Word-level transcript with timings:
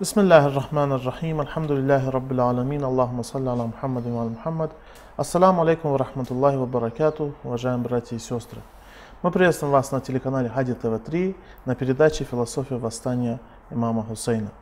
بسم 0.00 0.20
الله 0.20 0.46
الرحمن 0.46 0.92
الرحيم 0.92 1.40
الحمد 1.40 1.72
لله 1.72 2.10
رب 2.10 2.30
العالمين 2.32 2.84
اللهم 2.84 3.22
صل 3.22 3.48
على 3.48 3.66
محمد 3.66 4.06
وعلى 4.06 4.30
محمد 4.30 4.70
Ассаламу 5.16 5.62
алейкум 5.62 5.90
ва 5.90 5.98
рахматуллахи 5.98 6.54
ва 6.54 6.66
баракату, 6.66 7.34
уважаемые 7.42 7.82
братья 7.82 8.14
и 8.14 8.20
сестры. 8.20 8.60
Мы 9.24 9.32
приветствуем 9.32 9.72
вас 9.72 9.90
на 9.90 10.00
телеканале 10.00 10.50
Хади 10.50 10.74
ТВ-3 10.74 11.34
на 11.64 11.74
передаче 11.74 12.22
«Философия 12.22 12.76
восстания 12.76 13.40
имама 13.70 14.04
Хусейна». 14.04 14.52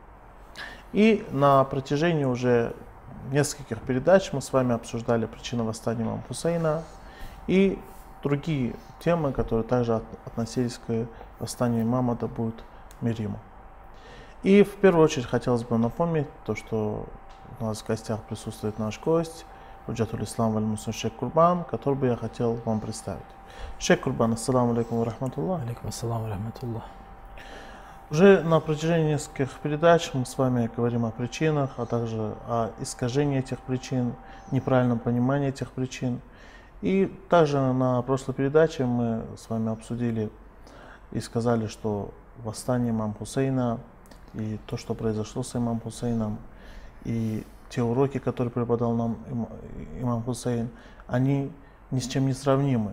И 0.91 1.23
на 1.29 1.63
протяжении 1.65 2.25
уже 2.25 2.73
нескольких 3.31 3.79
передач 3.81 4.33
мы 4.33 4.41
с 4.41 4.51
вами 4.51 4.73
обсуждали 4.73 5.27
причины 5.27 5.61
восстания 5.61 6.01
имама 6.01 6.23
Хусейна 6.27 6.81
и 7.45 7.77
другие 8.23 8.73
темы, 9.01 9.31
которые 9.33 9.65
также 9.65 10.01
относились 10.25 10.79
к 10.87 11.05
восстанию 11.39 11.83
имама, 11.83 12.15
да 12.15 12.25
будет 12.25 12.55
мир 13.01 13.21
ему. 13.21 13.37
И 14.42 14.64
в 14.64 14.74
первую 14.76 15.04
очередь 15.04 15.26
хотелось 15.26 15.62
бы 15.62 15.78
напомнить 15.78 16.26
то, 16.44 16.56
что 16.56 17.06
у 17.60 17.64
нас 17.64 17.80
в 17.80 17.86
гостях 17.86 18.20
присутствует 18.22 18.78
наш 18.78 18.98
гость, 19.00 19.46
Уджатуль 19.86 20.24
Ислам 20.24 20.52
Валь 20.52 20.64
Мусун 20.64 20.92
Шейх 20.92 21.14
Курбан, 21.14 21.64
который 21.64 21.94
бы 21.94 22.06
я 22.06 22.16
хотел 22.16 22.54
вам 22.64 22.80
представить. 22.80 23.22
Шейх 23.78 24.00
Курбан, 24.00 24.32
ассаламу 24.32 24.72
алейкум 24.72 24.98
ва 24.98 25.04
рахматуллах. 25.04 25.62
Алейкум 25.62 25.88
ассаламу 25.88 26.28
рахматуллах. 26.28 26.82
Уже 28.10 28.42
на 28.42 28.60
протяжении 28.60 29.12
нескольких 29.12 29.50
передач 29.60 30.10
мы 30.12 30.26
с 30.26 30.36
вами 30.36 30.70
говорим 30.76 31.04
о 31.04 31.10
причинах, 31.10 31.70
а 31.78 31.86
также 31.86 32.34
о 32.46 32.70
искажении 32.80 33.38
этих 33.38 33.58
причин, 33.60 34.14
неправильном 34.50 34.98
понимании 34.98 35.48
этих 35.48 35.70
причин. 35.70 36.20
И 36.80 37.06
также 37.28 37.58
на 37.58 38.02
прошлой 38.02 38.34
передаче 38.34 38.84
мы 38.84 39.24
с 39.36 39.48
вами 39.48 39.72
обсудили 39.72 40.30
и 41.12 41.20
сказали, 41.20 41.68
что 41.68 42.10
восстание 42.44 42.90
имам 42.90 43.14
Хусейна 43.14 43.78
и 44.34 44.58
то, 44.66 44.76
что 44.76 44.94
произошло 44.94 45.42
с 45.42 45.54
имам 45.56 45.80
Хусейном, 45.80 46.38
и 47.04 47.44
те 47.68 47.82
уроки, 47.82 48.18
которые 48.18 48.50
преподал 48.50 48.94
нам 48.94 49.16
имам 50.00 50.22
Хусейн, 50.22 50.68
они 51.06 51.50
ни 51.90 52.00
с 52.00 52.06
чем 52.06 52.26
не 52.26 52.32
сравнимы. 52.32 52.92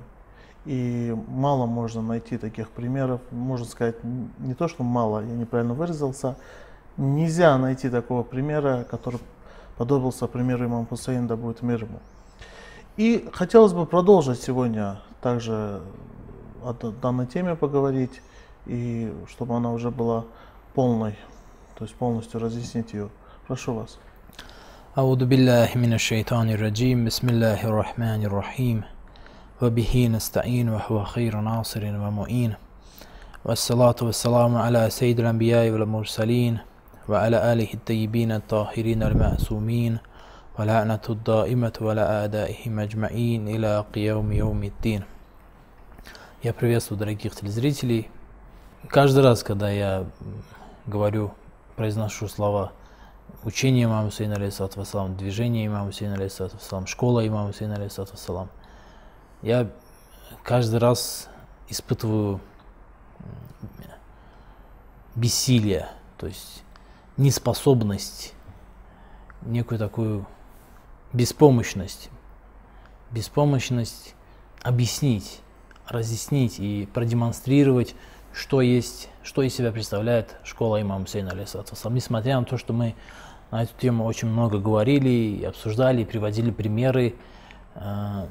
И 0.65 1.15
мало 1.27 1.65
можно 1.65 2.01
найти 2.01 2.37
таких 2.37 2.69
примеров. 2.69 3.21
Можно 3.31 3.65
сказать, 3.65 3.95
не 4.39 4.53
то, 4.53 4.67
что 4.67 4.83
мало, 4.83 5.21
я 5.21 5.35
неправильно 5.35 5.73
выразился. 5.73 6.35
Нельзя 6.97 7.57
найти 7.57 7.89
такого 7.89 8.23
примера, 8.23 8.85
который 8.89 9.19
подобился 9.77 10.27
примеру 10.27 10.65
имам 10.65 10.85
Хусейн, 10.85 11.27
да 11.27 11.37
будет 11.37 11.61
мир 11.61 11.83
ему. 11.83 11.99
И 12.97 13.29
хотелось 13.31 13.71
бы 13.71 13.85
продолжить 13.85 14.41
сегодня 14.41 14.99
также 15.21 15.81
о 16.63 16.73
данной 16.73 17.27
теме 17.27 17.55
поговорить, 17.55 18.21
и 18.65 19.13
чтобы 19.29 19.55
она 19.55 19.71
уже 19.71 19.89
была 19.89 20.25
полной, 20.73 21.17
то 21.78 21.84
есть 21.84 21.94
полностью 21.96 22.40
разъяснить 22.40 22.92
ее. 22.92 23.08
Прошу 23.46 23.74
вас. 23.74 23.98
أعوذ 24.98 25.24
بالله 25.26 25.74
من 25.74 25.92
الشيطان 25.92 26.50
الرجيم 26.50 27.04
بسم 27.04 27.28
الله 27.28 27.66
الرحمن 27.66 28.24
الرحيم 28.24 28.84
وبه 29.62 30.08
نستعين 30.12 30.68
وهو 30.68 31.04
خير 31.04 31.40
ناصر 31.40 31.84
ومعين 31.84 32.54
والصلاة 33.44 33.96
والسلام 34.02 34.56
على 34.56 34.90
سيد 34.90 35.20
الأنبياء 35.20 35.70
والمرسلين 35.70 36.58
وعلى 37.08 37.52
آله 37.52 37.74
الطيبين 37.74 38.32
الطاهرين 38.32 39.02
المعصومين 39.02 39.98
ولعنة 40.58 41.04
الدائمة 41.10 41.72
ولا 41.80 42.20
أعدائهم 42.20 42.80
أجمعين 42.80 43.48
إلى 43.48 43.84
قيام 43.94 44.32
يوم 44.32 44.62
الدين 44.64 45.02
Я 46.44 46.52
приветствую 46.52 46.98
дорогих 46.98 47.34
телезрителей. 47.34 48.10
Каждый 48.90 49.22
раз, 49.24 49.42
когда 49.42 49.70
я 49.70 50.04
говорю, 50.86 51.32
произношу 51.79 52.27
слова 52.27 52.73
учение 53.45 53.85
имама 53.85 54.09
Хусейна, 54.09 54.35
алейхиссалату 54.35 54.81
вассалам, 54.81 55.15
движение 55.15 55.65
имама 55.65 55.85
Хусейна, 55.85 56.15
алейхиссалату 56.15 56.57
вассалам, 56.57 56.87
школа 56.87 57.25
имама 57.25 57.47
Хусейна, 57.47 57.75
алейхиссалату 57.75 58.11
вассалам, 58.11 58.49
я 59.41 59.71
каждый 60.43 60.79
раз 60.79 61.29
испытываю 61.69 62.41
бессилие, 65.15 65.87
то 66.17 66.27
есть 66.27 66.63
неспособность, 67.15 68.33
некую 69.43 69.79
такую 69.79 70.27
беспомощность, 71.13 72.09
беспомощность 73.09 74.15
объяснить, 74.63 75.39
разъяснить 75.87 76.59
и 76.59 76.89
продемонстрировать, 76.93 77.95
что 78.33 78.59
есть, 78.59 79.07
что 79.29 79.43
из 79.43 79.53
себя 79.53 79.71
представляет 79.71 80.37
школа 80.43 80.81
имама 80.81 81.05
Хусейна, 81.05 81.35
Несмотря 81.35 82.39
на 82.39 82.45
то, 82.45 82.57
что 82.57 82.73
мы 82.73 82.95
на 83.51 83.61
эту 83.61 83.73
тему 83.79 84.05
очень 84.05 84.27
много 84.27 84.57
говорили, 84.57 85.43
обсуждали, 85.43 86.03
приводили 86.03 86.49
примеры 86.49 87.13
э, 87.75 88.25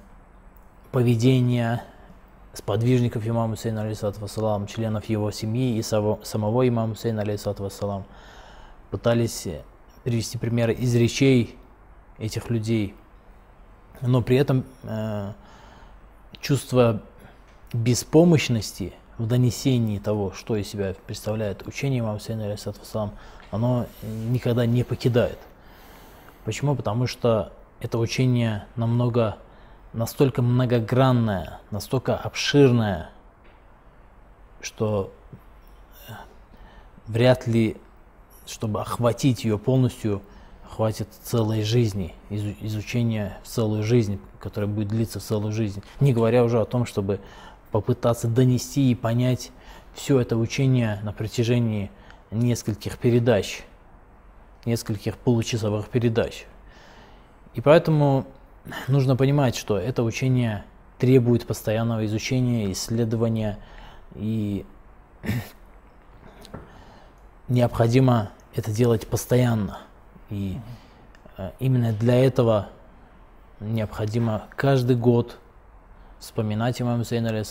поведения 0.91 1.85
сподвижников 2.53 3.25
имама 3.29 3.55
Хусейна, 3.55 3.89
вассалам, 4.19 4.67
членов 4.67 5.05
его 5.05 5.31
семьи 5.31 5.77
и 5.77 5.83
само, 5.83 6.19
самого 6.25 6.67
имама 6.67 6.97
Хусейна, 6.97 7.23
вассалам. 7.25 8.05
Пытались 8.91 9.47
привести 10.03 10.37
примеры 10.37 10.73
из 10.73 10.97
речей 10.97 11.57
этих 12.19 12.51
людей, 12.51 12.97
но 14.01 14.21
при 14.21 14.37
этом 14.37 14.65
э, 14.83 15.33
чувство 16.41 17.03
беспомощности– 17.73 18.95
в 19.19 19.27
донесении 19.27 19.99
того, 19.99 20.33
что 20.33 20.57
из 20.57 20.69
себя 20.69 20.95
представляет 21.07 21.67
учение 21.67 22.01
имама 22.01 22.19
Хусейна, 22.19 22.45
алейхиссалам, 22.45 23.13
оно 23.51 23.87
никогда 24.03 24.65
не 24.65 24.85
покидает. 24.85 25.39
Почему? 26.45 26.75
Потому 26.77 27.07
что 27.07 27.53
это 27.81 27.99
учение 27.99 28.67
намного, 28.77 29.37
настолько 29.93 30.41
многогранное, 30.41 31.61
настолько 31.71 32.17
обширное, 32.17 33.11
что 34.61 35.13
вряд 37.07 37.47
ли, 37.47 37.77
чтобы 38.47 38.81
охватить 38.81 39.45
ее 39.45 39.59
полностью, 39.59 40.23
хватит 40.69 41.09
целой 41.23 41.63
жизни, 41.63 42.15
изучения 42.31 43.39
целую 43.45 43.83
жизнь, 43.83 44.21
которая 44.39 44.71
будет 44.71 44.89
длиться 44.89 45.19
целую 45.19 45.53
жизнь. 45.53 45.83
Не 45.99 46.13
говоря 46.13 46.45
уже 46.45 46.61
о 46.61 46.65
том, 46.65 46.87
чтобы 46.87 47.21
попытаться 47.71 48.29
донести 48.29 48.91
и 48.91 48.95
понять 48.95 49.51
все 49.95 50.21
это 50.21 50.37
учение 50.37 51.01
на 51.03 51.13
протяжении 51.13 51.91
нескольких 52.31 52.99
передач, 52.99 53.63
нескольких 54.65 55.17
получасовых 55.17 55.89
передач. 55.89 56.47
И 57.55 57.61
поэтому 57.61 58.27
нужно 58.87 59.17
понимать, 59.17 59.57
что 59.57 59.79
это 59.79 60.03
учение 60.03 60.65
требует 60.99 61.47
постоянного 61.47 62.05
изучения, 62.07 62.71
исследования, 62.73 63.59
и 64.15 64.65
необходимо 67.49 68.31
это 68.55 68.71
делать 68.71 69.07
постоянно. 69.07 69.79
И 70.31 70.59
э, 71.37 71.51
именно 71.59 71.93
для 71.93 72.25
этого 72.25 72.69
необходимо 73.61 74.45
каждый 74.57 74.97
год 74.97 75.39
вспоминать 76.19 76.81
имам 76.81 77.05
Зейн, 77.05 77.45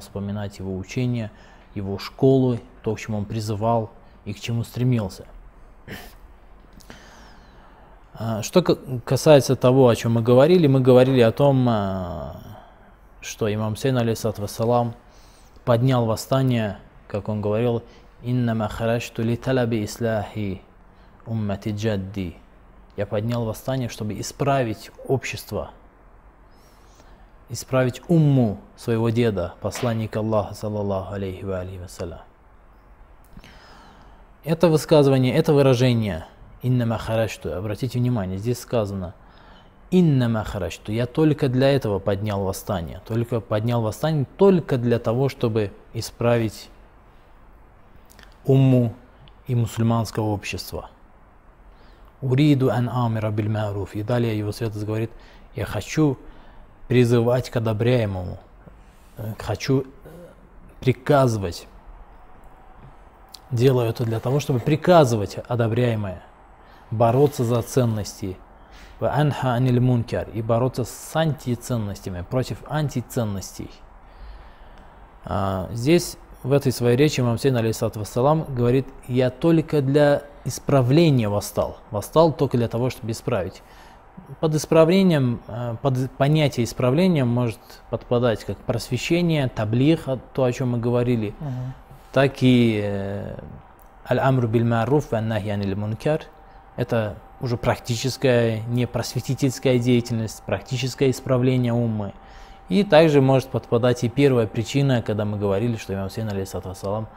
вспоминать 0.00 0.58
его 0.58 0.76
учение, 0.76 1.30
его 1.74 1.98
школу, 1.98 2.58
то, 2.82 2.94
к 2.94 3.00
чему 3.00 3.18
он 3.18 3.24
призывал 3.24 3.90
и 4.24 4.32
к 4.32 4.40
чему 4.40 4.64
стремился. 4.64 5.26
А, 8.14 8.42
что 8.42 8.62
касается 8.62 9.56
того, 9.56 9.88
о 9.88 9.96
чем 9.96 10.12
мы 10.12 10.22
говорили, 10.22 10.66
мы 10.66 10.80
говорили 10.80 11.20
о 11.20 11.32
том, 11.32 11.66
а, 11.68 12.36
что 13.20 13.52
имам 13.52 13.76
Сейн, 13.76 13.96
алейхиссалам, 13.96 14.94
поднял 15.64 16.04
восстание, 16.04 16.78
как 17.08 17.28
он 17.28 17.40
говорил, 17.40 17.82
«Иннама 18.22 18.68
харашту 18.68 19.22
ли 19.22 19.36
талаби 19.36 19.84
исляхи 19.84 20.62
уммати 21.26 21.70
джадди». 21.70 22.36
Я 22.96 23.06
поднял 23.06 23.44
восстание, 23.44 23.88
чтобы 23.88 24.20
исправить 24.20 24.90
общество– 25.08 25.70
исправить 27.48 28.02
умму 28.08 28.58
своего 28.76 29.10
деда, 29.10 29.54
посланника 29.60 30.20
Аллаха, 30.20 30.54
саллаллаху 30.54 31.14
алейхи 31.14 31.44
ва 31.44 31.60
алейхи 31.60 31.78
вассалям. 31.80 32.20
Это 34.44 34.68
высказывание, 34.68 35.34
это 35.34 35.52
выражение 35.52 36.26
«иннама 36.62 36.98
харашту», 36.98 37.54
обратите 37.54 37.98
внимание, 37.98 38.38
здесь 38.38 38.58
сказано 38.58 39.14
«иннама 39.90 40.42
харашту», 40.42 40.90
я 40.90 41.06
только 41.06 41.48
для 41.48 41.70
этого 41.70 42.00
поднял 42.00 42.42
восстание, 42.42 43.00
только 43.06 43.40
поднял 43.40 43.82
восстание 43.82 44.26
только 44.36 44.78
для 44.78 44.98
того, 44.98 45.28
чтобы 45.28 45.70
исправить 45.94 46.70
умму 48.44 48.94
и 49.46 49.54
мусульманского 49.54 50.24
общества. 50.24 50.90
Уриду 52.20 52.70
ан 52.70 52.88
амира 52.88 53.30
биль 53.30 53.50
И 53.94 54.02
далее 54.02 54.38
его 54.38 54.52
святость 54.52 54.84
говорит, 54.84 55.10
я 55.54 55.66
хочу 55.66 56.18
призывать 56.92 57.48
к 57.48 57.56
одобряемому, 57.56 58.36
хочу 59.38 59.86
приказывать 60.78 61.66
делаю 63.50 63.88
это 63.88 64.04
для 64.04 64.20
того, 64.20 64.40
чтобы 64.40 64.60
приказывать 64.60 65.38
одобряемое, 65.48 66.22
бороться 66.90 67.44
за 67.44 67.62
ценности, 67.62 68.36
анха 69.00 69.58
мункар, 69.58 70.28
и 70.34 70.42
бороться 70.42 70.84
с 70.84 71.16
антиценностями, 71.16 72.26
против 72.28 72.58
антиценностей. 72.68 73.70
А, 75.24 75.70
здесь 75.72 76.18
в 76.42 76.52
этой 76.52 76.72
своей 76.72 76.98
речи 76.98 77.22
Мамсейн 77.22 77.56
алейсалат 77.56 77.96
вассалам 77.96 78.44
говорит, 78.54 78.86
я 79.08 79.30
только 79.30 79.80
для 79.80 80.24
исправления 80.44 81.30
восстал. 81.30 81.78
Восстал 81.90 82.34
только 82.34 82.58
для 82.58 82.68
того, 82.68 82.90
чтобы 82.90 83.12
исправить. 83.12 83.62
Под 84.40 84.54
исправлением, 84.54 85.40
э, 85.48 85.76
под 85.82 86.10
понятие 86.12 86.64
исправления 86.64 87.24
может 87.24 87.60
подпадать 87.90 88.44
как 88.44 88.56
просвещение, 88.58 89.48
таблих, 89.48 90.06
то, 90.32 90.44
о 90.44 90.52
чем 90.52 90.72
мы 90.72 90.78
говорили, 90.78 91.34
uh 91.40 91.82
так 92.12 92.42
и 92.42 92.80
э, 92.84 93.36
аль-амру 94.08 94.46
биль 94.46 94.64
маруф 94.64 95.12
аннахи 95.12 95.74
мункар. 95.74 96.22
Это 96.76 97.16
уже 97.40 97.56
практическая, 97.56 98.60
не 98.68 98.86
просветительская 98.86 99.78
деятельность, 99.78 100.42
практическое 100.44 101.10
исправление 101.10 101.72
уммы. 101.72 102.12
И 102.68 102.84
также 102.84 103.20
может 103.20 103.48
подпадать 103.48 104.04
и 104.04 104.08
первая 104.08 104.46
причина, 104.46 105.02
когда 105.02 105.24
мы 105.24 105.38
говорили, 105.38 105.76
что 105.76 105.92
имам 105.94 106.08
Сейн, 106.08 106.28
алейсалам, 106.28 107.08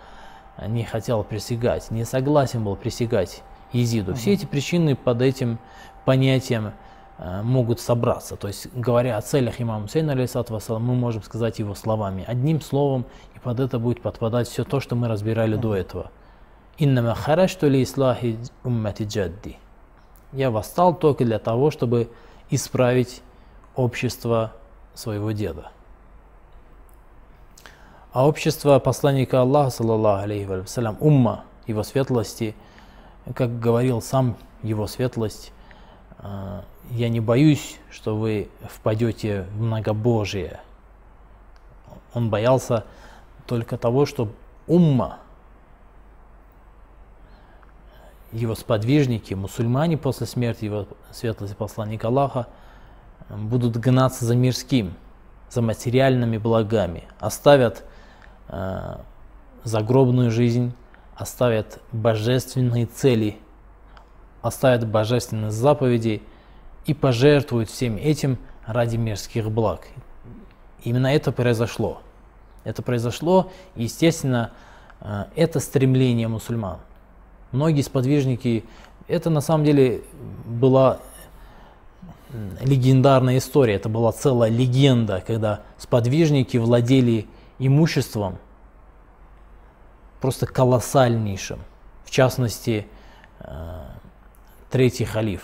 не 0.68 0.84
хотел 0.84 1.24
присягать, 1.24 1.92
не 1.92 2.06
согласен 2.06 2.64
был 2.64 2.76
присягать 2.76 3.44
Езиду. 3.72 4.16
Все 4.16 4.34
эти 4.34 4.46
причины 4.46 4.96
под 4.96 5.22
этим 5.22 5.60
понятием 6.06 6.74
могут 7.18 7.80
собраться. 7.80 8.36
То 8.36 8.48
есть, 8.48 8.68
говоря 8.74 9.18
о 9.18 9.22
целях 9.22 9.62
имама 9.62 9.88
Сейна, 9.88 10.14
алейсалам, 10.14 10.84
мы 10.84 10.96
можем 10.96 11.24
сказать 11.24 11.60
его 11.60 11.74
словами, 11.74 12.26
одним 12.28 12.62
словом, 12.62 13.06
и 13.36 13.40
под 13.40 13.60
это 13.60 13.80
будет 13.80 14.02
подпадать 14.02 14.48
все 14.48 14.64
то, 14.64 14.80
что 14.80 14.96
мы 14.96 15.08
разбирали 15.08 15.56
до 15.56 15.76
этого. 15.76 16.12
«Иннама 16.78 17.16
харашту 17.16 17.70
ли 17.70 17.84
ислахи 17.84 18.38
уммати 18.64 19.04
джадди». 19.04 19.58
Я 20.34 20.52
восстал 20.52 20.94
только 20.94 21.24
для 21.24 21.40
того, 21.40 21.72
чтобы 21.72 22.10
исправить 22.50 23.22
общество 23.78 24.52
своего 24.94 25.32
деда. 25.32 25.72
А 28.12 28.28
общество 28.28 28.80
посланника 28.80 29.42
Аллаха, 29.42 29.70
саллаллаху 29.70 30.24
алейхи 30.24 30.46
вассалям, 30.46 30.98
умма, 31.00 31.46
его 31.66 31.84
светлости, 31.84 32.56
как 33.34 33.60
говорил 33.60 34.02
сам 34.02 34.36
его 34.62 34.88
светлость, 34.88 35.52
«А, 35.52 35.55
я 36.92 37.10
не 37.10 37.20
боюсь, 37.20 37.80
что 37.90 38.18
вы 38.18 38.50
впадете 38.70 39.46
в 39.56 39.62
многобожие. 39.62 40.60
Он 42.14 42.30
боялся 42.30 42.86
только 43.48 43.78
того, 43.78 44.06
что 44.06 44.30
умма, 44.68 45.20
его 48.32 48.56
сподвижники, 48.56 49.34
мусульмане 49.34 49.98
после 49.98 50.26
смерти 50.28 50.66
его 50.66 50.88
светлости 51.12 51.56
посланника 51.56 52.08
Аллаха, 52.08 52.48
будут 53.30 53.78
гнаться 53.78 54.26
за 54.26 54.36
мирским, 54.36 54.94
за 55.50 55.62
материальными 55.62 56.38
благами, 56.38 57.06
оставят 57.20 57.84
э, 58.50 58.98
загробную 59.64 60.32
жизнь, 60.32 60.74
оставят 61.16 61.80
божественные 61.92 62.86
цели, 62.86 63.40
оставят 64.46 64.88
божественные 64.88 65.52
заповеди 65.52 66.22
и 66.86 66.94
пожертвуют 66.94 67.70
всем 67.70 67.98
этим 67.98 68.38
ради 68.66 68.96
мирских 68.96 69.50
благ. 69.50 69.88
Именно 70.84 71.08
это 71.08 71.32
произошло. 71.32 72.02
Это 72.64 72.82
произошло, 72.82 73.52
естественно, 73.76 74.52
э, 75.02 75.26
это 75.36 75.60
стремление 75.60 76.28
мусульман. 76.28 76.78
Многие 77.52 77.82
сподвижники, 77.82 78.66
это 79.08 79.30
на 79.30 79.42
самом 79.42 79.66
деле 79.66 80.02
была 80.46 81.00
легендарная 82.62 83.38
история. 83.38 83.76
Это 83.76 83.90
была 83.90 84.12
целая 84.12 84.50
легенда, 84.50 85.24
когда 85.26 85.62
сподвижники 85.78 86.58
владели 86.58 87.28
имуществом 87.60 88.38
просто 90.22 90.46
колоссальнейшим. 90.46 91.60
В 92.04 92.12
частности, 92.12 92.88
э, 93.40 93.86
третий 94.76 95.06
халиф. 95.06 95.42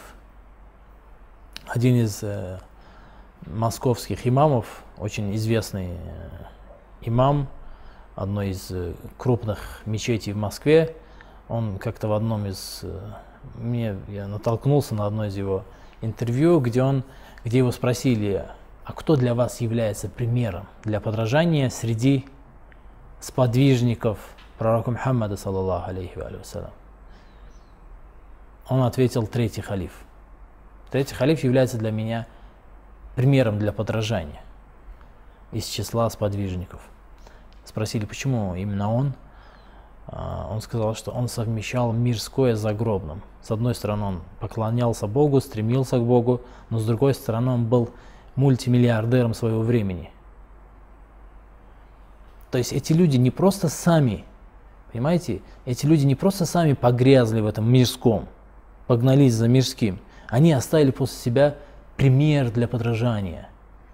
Один 1.66 1.96
из 1.96 2.22
э, 2.22 2.60
московских 3.46 4.28
имамов, 4.28 4.84
очень 4.98 5.34
известный 5.38 5.92
э, 5.92 5.98
имам 7.04 7.48
одной 8.18 8.50
из 8.50 8.74
крупных 9.18 9.84
мечетей 9.86 10.34
в 10.34 10.36
Москве, 10.36 10.98
он 11.48 11.78
как-то 11.78 12.10
в 12.10 12.12
одном 12.12 12.46
из... 12.46 12.84
Мне, 13.56 13.96
я 14.10 14.28
натолкнулся 14.28 14.96
на 14.96 15.06
одно 15.06 15.24
из 15.28 15.38
его 15.38 15.64
интервью, 16.02 16.60
где, 16.60 16.84
он, 16.84 17.06
где 17.46 17.60
его 17.60 17.72
спросили, 17.72 18.46
а 18.84 18.92
кто 18.92 19.16
для 19.16 19.34
вас 19.34 19.62
является 19.62 20.10
примером 20.10 20.68
для 20.84 21.00
подражания 21.00 21.70
среди 21.70 22.26
сподвижников 23.22 24.20
пророка 24.58 24.92
Мухаммада, 24.92 25.38
саллаллаху 25.38 25.90
алейхи 25.90 26.18
вассалям. 26.18 26.72
Он 28.72 28.84
ответил, 28.84 29.28
третий 29.28 29.60
халиф. 29.60 29.92
Третий 30.92 31.14
халиф 31.14 31.44
является 31.44 31.78
для 31.78 31.92
меня 31.92 32.26
примером 33.18 33.60
для 33.60 33.74
подражания 33.74 34.42
из 35.52 35.66
числа 35.66 36.10
сподвижников. 36.10 36.80
Спросили, 37.66 38.06
почему 38.06 38.56
именно 38.56 38.94
он? 38.94 39.14
А, 40.08 40.48
он 40.50 40.62
сказал, 40.62 40.96
что 40.96 41.12
он 41.12 41.28
совмещал 41.28 41.92
мирское 41.92 42.56
с 42.56 42.62
загробным. 42.62 43.22
С 43.42 43.52
одной 43.52 43.76
стороны, 43.76 44.06
он 44.06 44.22
поклонялся 44.40 45.06
Богу, 45.06 45.42
стремился 45.42 45.98
к 45.98 46.06
Богу, 46.06 46.40
но 46.70 46.80
с 46.80 46.86
другой 46.86 47.14
стороны, 47.14 47.52
он 47.52 47.66
был 47.66 47.90
мультимиллиардером 48.38 49.34
своего 49.34 49.64
времени. 49.64 50.12
То 52.52 52.58
есть 52.58 52.72
эти 52.72 52.94
люди 52.94 53.18
не 53.18 53.32
просто 53.32 53.68
сами, 53.68 54.24
понимаете, 54.94 55.42
эти 55.66 55.86
люди 55.86 56.06
не 56.06 56.16
просто 56.16 56.46
сами 56.46 56.72
погрязли 56.72 57.42
в 57.42 57.48
этом 57.48 57.70
мирском, 57.70 58.30
погнались 58.92 59.36
за 59.36 59.48
мирским, 59.48 60.00
они 60.28 60.52
оставили 60.52 60.92
после 60.92 61.18
себя 61.18 61.56
пример 61.96 62.52
для 62.52 62.68
подражания. 62.68 63.48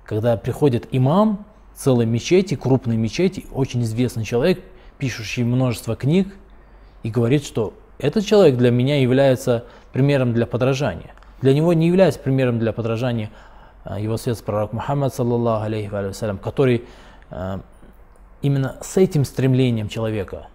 Когда 0.04 0.36
приходит 0.38 0.88
имам 0.90 1.46
целой 1.76 2.08
мечети, 2.08 2.56
крупной 2.56 2.98
мечети, 2.98 3.46
очень 3.52 3.84
известный 3.84 4.24
человек– 4.24 4.60
пишущий 4.98 5.44
множество 5.44 5.96
книг, 5.96 6.36
и 7.04 7.12
говорит, 7.12 7.46
что 7.46 7.76
этот 8.00 8.26
человек 8.26 8.58
для 8.58 8.72
меня 8.72 9.00
является 9.00 9.66
примером 9.94 10.34
для 10.34 10.48
подражания. 10.48 11.14
Для 11.44 11.54
него 11.54 11.74
не 11.74 11.86
является 11.86 12.20
примером 12.20 12.58
для 12.58 12.74
подражания 12.74 13.30
а, 13.84 14.00
его 14.00 14.18
свет 14.18 14.44
пророк 14.44 14.74
Мухаммад, 14.74 15.14
саллаллаху 15.14 15.66
алейхи 15.66 15.90
вассалям, 15.90 16.40
который 16.40 16.86
а, 17.30 17.60
именно 18.42 18.78
с 18.82 18.98
этим 18.98 19.26
стремлением 19.26 19.90
человека 19.90 20.48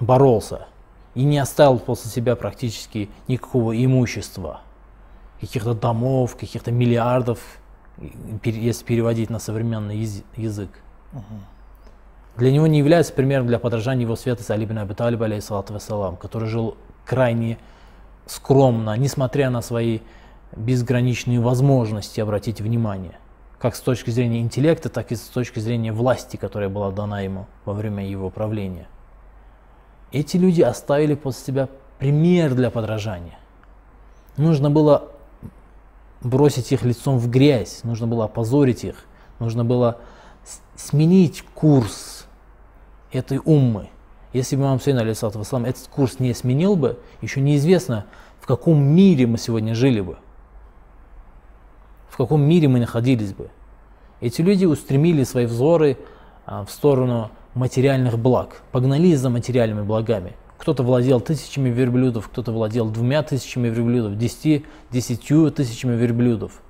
боролся 0.00 0.68
и 1.18 1.24
не 1.24 1.38
оставил 1.38 1.80
после 1.80 2.12
себя 2.12 2.36
практически 2.36 3.10
никакого 3.26 3.72
имущества, 3.84 4.60
каких-то 5.40 5.74
домов, 5.74 6.36
каких-то 6.36 6.70
миллиардов, 6.70 7.40
если 8.44 8.84
переводить 8.84 9.28
на 9.28 9.40
современный 9.40 9.98
язык. 10.36 10.70
Для 12.36 12.52
него 12.52 12.68
не 12.68 12.78
является 12.78 13.12
примером 13.12 13.48
для 13.48 13.58
подражания 13.58 14.04
его 14.04 14.14
святости 14.14 14.52
Али 14.52 14.64
бин 14.64 14.78
Аби 14.78 14.94
Талиб, 14.94 15.18
вассалам, 15.18 16.16
который 16.16 16.48
жил 16.48 16.76
крайне 17.04 17.58
скромно, 18.26 18.96
несмотря 18.96 19.50
на 19.50 19.60
свои 19.60 19.98
безграничные 20.54 21.40
возможности 21.40 22.20
обратить 22.20 22.60
внимание, 22.60 23.18
как 23.58 23.74
с 23.74 23.80
точки 23.80 24.10
зрения 24.10 24.40
интеллекта, 24.40 24.88
так 24.88 25.10
и 25.10 25.16
с 25.16 25.22
точки 25.22 25.58
зрения 25.58 25.92
власти, 25.92 26.36
которая 26.36 26.68
была 26.68 26.92
дана 26.92 27.22
ему 27.22 27.46
во 27.64 27.72
время 27.72 28.06
его 28.06 28.30
правления. 28.30 28.86
Эти 30.12 30.36
люди 30.36 30.62
оставили 30.62 31.14
после 31.14 31.46
себя 31.46 31.68
пример 31.98 32.54
для 32.54 32.70
подражания. 32.70 33.38
Нужно 34.36 34.70
было 34.70 35.10
бросить 36.20 36.72
их 36.72 36.82
лицом 36.82 37.18
в 37.18 37.28
грязь, 37.28 37.80
нужно 37.84 38.06
было 38.06 38.24
опозорить 38.24 38.84
их, 38.84 39.04
нужно 39.38 39.64
было 39.64 39.98
сменить 40.76 41.44
курс 41.54 42.26
этой 43.12 43.40
уммы. 43.44 43.90
Если 44.32 44.56
бы 44.56 44.62
имам 44.62 44.80
Сейн, 44.80 44.98
алейсалам, 44.98 45.64
этот 45.64 45.88
курс 45.88 46.18
не 46.18 46.32
сменил 46.34 46.76
бы, 46.76 46.98
еще 47.20 47.40
неизвестно, 47.40 48.06
в 48.40 48.46
каком 48.46 48.82
мире 48.82 49.26
мы 49.26 49.38
сегодня 49.38 49.74
жили 49.74 50.00
бы, 50.00 50.16
в 52.08 52.16
каком 52.16 52.42
мире 52.42 52.68
мы 52.68 52.78
находились 52.78 53.32
бы. 53.32 53.50
Эти 54.20 54.42
люди 54.42 54.64
устремили 54.64 55.24
свои 55.24 55.46
взоры 55.46 55.98
а, 56.44 56.64
в 56.64 56.70
сторону 56.70 57.30
материальных 57.58 58.18
благ, 58.18 58.62
погнались 58.72 59.18
за 59.18 59.30
материальными 59.30 59.82
благами. 59.82 60.34
Кто-то 60.58 60.82
владел 60.82 61.20
тысячами 61.20 61.68
верблюдов, 61.68 62.28
кто-то 62.28 62.52
владел 62.52 62.88
двумя 62.88 63.22
тысячами 63.22 63.68
верблюдов, 63.68 64.16
десяти, 64.16 64.64
десятью 64.90 65.50
тысячами 65.50 65.94
верблюдов. 65.94 66.62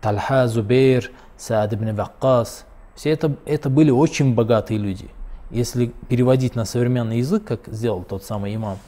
Тальха, 0.00 0.48
Зубейр, 0.48 1.10
Саад 1.36 1.72
ибн 1.74 1.94
Ваккас, 1.94 2.66
все 2.94 3.10
это, 3.10 3.36
это 3.46 3.70
были 3.70 3.90
очень 3.90 4.34
богатые 4.34 4.78
люди– 4.78 5.10
если 5.50 5.86
переводить 6.08 6.54
на 6.54 6.64
современный 6.64 7.18
язык, 7.18 7.44
как 7.44 7.66
сделал 7.66 8.04
тот 8.04 8.24
самый 8.24 8.54
имам, 8.54 8.78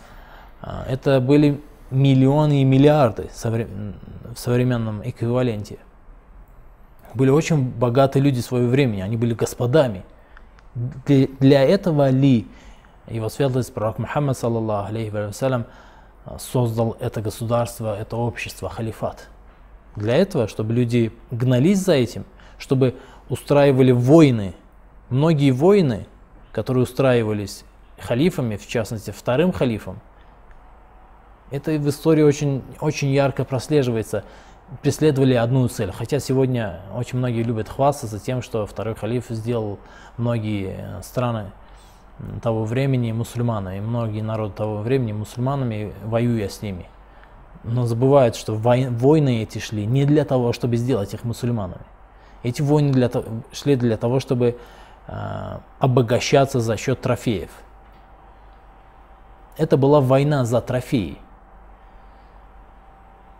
а, 0.61 0.85
это 0.89 1.21
были 1.21 1.61
миллионы 1.91 2.63
и 2.63 2.65
миллиарды 2.65 3.29
в 3.35 4.39
современном 4.39 5.03
эквиваленте. 5.05 5.79
Были 7.15 7.31
очень 7.31 7.69
богатые 7.69 8.23
люди 8.23 8.41
своего 8.41 8.69
времени, 8.69 9.01
они 9.01 9.17
были 9.17 9.35
господами. 9.35 10.05
Для 10.75 11.63
этого 11.63 12.11
ли 12.11 12.47
его 13.09 13.29
светлость 13.29 13.75
пророк 13.75 13.99
Мухаммад, 13.99 14.39
саллаллаху 14.39 14.89
алейхи 14.89 15.11
вассалям, 15.11 15.67
создал 16.39 16.97
это 17.01 17.21
государство, 17.21 17.99
это 17.99 18.17
общество, 18.17 18.69
халифат? 18.69 19.29
Для 19.97 20.17
этого, 20.17 20.49
чтобы 20.49 20.73
люди 20.73 21.13
гнались 21.31 21.81
за 21.81 21.93
этим, 21.95 22.25
чтобы 22.59 22.97
устраивали 23.29 23.93
войны. 23.93 24.55
Многие 25.11 25.51
войны, 25.51 26.07
которые 26.53 26.85
устраивались 26.85 27.65
халифами, 27.99 28.57
в 28.57 28.67
частности 28.67 29.11
вторым 29.11 29.53
халифом, 29.53 30.01
это 31.51 31.73
в 31.73 31.89
истории 31.89 32.23
очень, 32.23 32.63
очень 32.81 33.11
ярко 33.11 33.45
прослеживается. 33.45 34.25
Преследовали 34.81 35.35
одну 35.35 35.69
цель. 35.69 35.93
Хотя 35.93 36.19
сегодня 36.19 36.81
очень 36.95 37.19
многие 37.19 37.43
любят 37.43 37.69
хвастаться 37.69 38.19
тем, 38.19 38.41
что 38.41 38.67
второй 38.67 38.95
халиф 38.95 39.27
сделал 39.29 39.79
многие 40.17 41.03
страны 41.03 41.53
того 42.43 42.65
времени 42.65 43.13
мусульманы, 43.13 43.79
и 43.79 43.81
многие 43.81 44.23
народы 44.23 44.55
того 44.55 44.79
времени 44.79 45.13
мусульманами, 45.13 45.93
воюя 46.05 46.49
с 46.49 46.63
ними. 46.63 46.87
Но 47.65 47.87
забывают, 47.87 48.37
что 48.37 48.55
войны 48.55 49.43
эти 49.43 49.59
шли 49.59 49.87
не 49.87 50.05
для 50.05 50.25
того, 50.25 50.53
чтобы 50.53 50.77
сделать 50.77 51.15
их 51.15 51.25
мусульманами. 51.25 51.83
Эти 52.43 52.63
войны 52.63 52.93
для, 52.93 53.11
шли 53.53 53.77
для 53.77 53.97
того, 53.97 54.19
чтобы 54.19 54.59
э, 55.07 55.59
обогащаться 55.79 56.61
за 56.61 56.77
счет 56.77 57.01
трофеев. 57.01 57.51
Это 59.57 59.77
была 59.77 60.01
война 60.01 60.45
за 60.45 60.61
трофеи. 60.61 61.19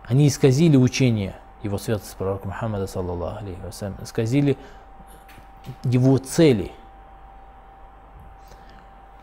Они 0.05 0.27
исказили 0.27 0.75
учение 0.77 1.35
его 1.63 1.77
святости 1.77 2.15
пророка 2.17 2.47
Мухаммада, 2.47 2.87
саллаллаху 2.87 3.37
алейхи 3.39 3.59
вассалям, 3.61 3.95
исказили 4.01 4.57
его 5.83 6.17
цели. 6.17 6.71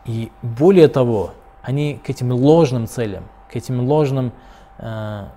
И 0.05 0.31
более 0.41 0.87
того, 0.87 1.33
они 1.61 2.01
к 2.03 2.09
этим 2.09 2.31
ложным 2.31 2.87
целям, 2.87 3.25
к 3.51 3.55
этим 3.55 3.81
ложным 3.81 4.31
э, 4.79 5.27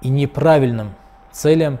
и 0.00 0.08
неправильным 0.08 0.94
целям 1.30 1.78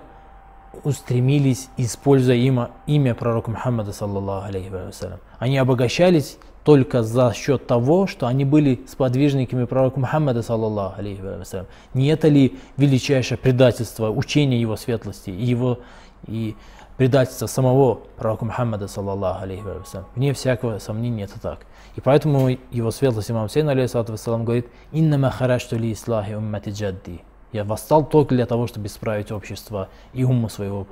устремились, 0.84 1.68
используя 1.76 2.36
имя, 2.36 2.70
имя 2.86 3.16
пророка 3.16 3.50
Мухаммада, 3.50 3.92
саллаллаху 3.92 4.46
алейхи 4.46 4.68
вассалям. 4.68 5.18
Они 5.40 5.58
обогащались 5.58 6.38
только 6.64 7.02
за 7.02 7.32
счет 7.32 7.66
того, 7.66 8.06
что 8.06 8.26
они 8.26 8.44
были 8.44 8.80
сподвижниками 8.86 9.64
пророка 9.64 10.00
Мухаммада, 10.00 10.42
саллаллаху 10.42 10.98
алейхи 10.98 11.20
вассалям. 11.20 11.66
Не 11.94 12.08
это 12.08 12.28
ли 12.28 12.58
величайшее 12.76 13.38
предательство, 13.38 14.10
учение 14.10 14.60
его 14.60 14.76
светлости 14.76 15.30
и 15.30 15.44
его 15.44 15.80
и 16.26 16.56
предательство 16.96 17.46
самого 17.46 18.00
пророка 18.16 18.44
Мухаммада, 18.44 18.88
саллаллаху 18.88 19.42
алейхи 19.42 19.62
вассалям? 19.62 20.06
Вне 20.14 20.32
всякого 20.32 20.78
сомнения 20.78 21.24
это 21.24 21.40
так. 21.40 21.60
И 21.96 22.00
поэтому 22.00 22.48
его 22.70 22.90
светлость 22.90 23.30
имам 23.30 23.48
Сейн, 23.48 23.68
алейхиссалату 23.68 24.12
вассалам, 24.12 24.44
говорит, 24.44 24.66
«Иннама 24.92 25.30
харашту 25.30 25.76
ли 25.76 25.92
ислахи 25.92 26.34
уммати 26.34 26.70
джадди». 26.70 27.22
Я 27.52 27.64
восстал 27.64 28.04
только 28.04 28.34
для 28.34 28.46
того, 28.46 28.66
чтобы 28.66 28.86
исправить 28.86 29.32
общество 29.32 29.88
и 30.12 30.22
уму 30.22 30.48
своего 30.48 30.86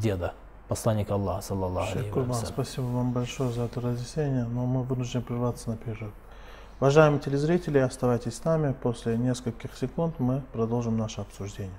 деда, 0.00 0.34
посланника 0.68 1.14
Аллаха, 1.14 1.42
саллаллаху 1.42 1.98
алейхи 1.98 2.44
Спасибо 2.44 2.84
вам 2.84 3.12
большое 3.12 3.50
за 3.52 3.62
это 3.62 3.80
разъяснение, 3.80 4.44
но 4.44 4.66
мы 4.66 4.82
вынуждены 4.82 5.24
прерваться 5.24 5.70
на 5.70 5.76
перерыв. 5.76 6.12
Уважаемые 6.80 7.20
телезрители, 7.20 7.78
оставайтесь 7.78 8.36
с 8.36 8.44
нами. 8.44 8.72
После 8.72 9.16
нескольких 9.16 9.76
секунд 9.76 10.14
мы 10.18 10.42
продолжим 10.52 10.96
наше 10.96 11.22
обсуждение. 11.22 11.74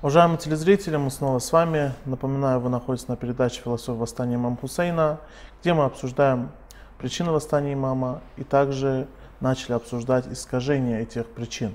Уважаемые 0.00 0.38
телезрители, 0.38 0.96
мы 0.96 1.10
снова 1.10 1.40
с 1.40 1.50
вами. 1.50 1.92
Напоминаю, 2.04 2.60
вы 2.60 2.68
находитесь 2.68 3.08
на 3.08 3.16
передаче 3.16 3.60
«Философия 3.62 3.98
восстания 3.98 4.36
имама 4.36 4.56
Хусейна», 4.56 5.18
где 5.60 5.74
мы 5.74 5.82
обсуждаем 5.82 6.50
причины 6.98 7.32
восстания 7.32 7.72
имама 7.72 8.20
и 8.36 8.44
также 8.44 9.08
начали 9.40 9.72
обсуждать 9.72 10.28
искажения 10.28 11.00
этих 11.00 11.26
причин. 11.26 11.74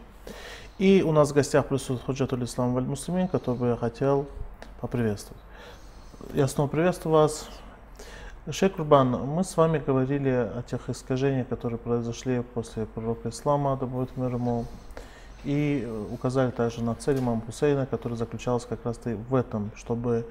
И 0.77 1.03
у 1.06 1.12
нас 1.12 1.32
в 1.32 1.34
гостях 1.34 1.65
присутствует 1.65 2.01
Худжатуль 2.03 2.46
Ислам 2.46 2.74
Валь 2.74 2.86
Муслимин, 2.86 3.27
которого 3.27 3.72
я 3.72 3.75
хотел 3.75 4.25
поприветствовать. 4.80 5.44
Я 6.34 6.48
снова 6.48 6.70
приветствую 6.70 7.15
вас. 7.15 7.50
Шейх 8.50 8.77
Курбан, 8.77 9.10
мы 9.10 9.44
с 9.44 9.58
вами 9.58 9.80
говорили 9.80 10.30
о 10.30 10.63
тех 10.65 10.89
искажениях, 10.89 11.50
которые 11.50 11.77
произошли 11.77 12.42
после 12.42 12.86
пророка 12.86 13.27
Ислама, 13.27 13.75
да 13.75 13.86
будет 13.86 14.15
мир 14.15 14.34
ему, 14.34 14.65
и 15.43 15.88
указали 16.12 16.51
также 16.51 16.83
на 16.83 16.95
цель 16.95 17.19
имама 17.19 17.41
Хусейна, 17.45 17.85
которая 17.85 18.17
заключалась 18.17 18.65
как 18.65 18.85
раз 18.85 19.00
в 19.03 19.35
этом, 19.35 19.71
чтобы 19.75 20.25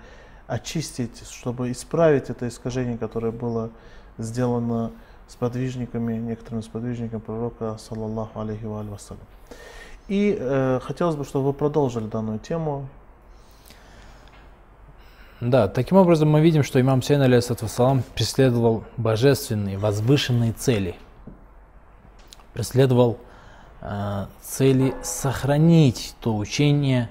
очистить, 0.46 1.22
чтобы 1.30 1.70
исправить 1.70 2.30
это 2.30 2.48
искажение, 2.48 2.98
которое 2.98 3.32
было 3.32 3.70
сделано 4.18 4.92
сподвижниками, 5.28 6.14
некоторыми 6.14 6.62
сподвижниками 6.62 7.20
пророка, 7.20 7.76
саллаллаху 7.78 8.40
алейхи 8.40 8.64
ва 8.64 8.82
вассалям. 8.82 9.22
И 10.08 10.36
э, 10.38 10.80
хотелось 10.82 11.16
бы, 11.16 11.24
чтобы 11.24 11.46
вы 11.46 11.52
продолжили 11.52 12.06
данную 12.06 12.38
тему. 12.38 12.88
Да, 15.40 15.68
таким 15.68 15.96
образом 15.96 16.30
мы 16.30 16.40
видим, 16.40 16.62
что 16.62 16.80
имам 16.80 17.02
Сейн, 17.02 17.22
алейхиссалам, 17.22 18.02
преследовал 18.14 18.84
божественные, 18.96 19.78
возвышенные 19.78 20.52
цели. 20.52 20.96
Преследовал 22.52 23.12
Э, 23.14 23.31
цели 24.42 24.94
сохранить 25.02 26.14
то 26.20 26.36
учение, 26.36 27.08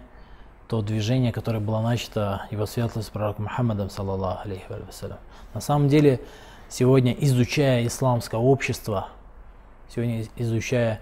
то 0.68 0.82
движение, 0.82 1.34
которое 1.34 1.60
было 1.60 1.82
начато 1.82 2.44
его 2.50 2.66
светлость 2.66 3.12
пророком 3.12 3.46
Мухаммадом, 3.46 3.90
саллаллаху 3.90 4.48
алейхи 4.48 4.66
вассалям. 4.70 5.18
На 5.54 5.60
самом 5.60 5.90
деле, 5.90 6.22
сегодня 6.70 7.12
изучая 7.12 7.86
исламское 7.88 8.40
общество, 8.40 9.10
сегодня 9.94 10.26
изучая 10.38 11.02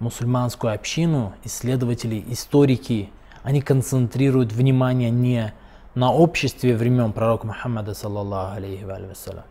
мусульманскую 0.00 0.74
общину, 0.74 1.32
исследователи, 1.44 2.22
историки, 2.28 3.10
они 3.42 3.62
концентрируют 3.62 4.52
внимание 4.52 5.08
не 5.08 5.54
на 5.94 6.12
обществе 6.12 6.76
времен 6.76 7.12
пророка 7.12 7.46
Мухаммада, 7.46 7.94
саллаллаху 7.94 8.56
алейхи 8.56 8.84
вассалям, 8.84 9.44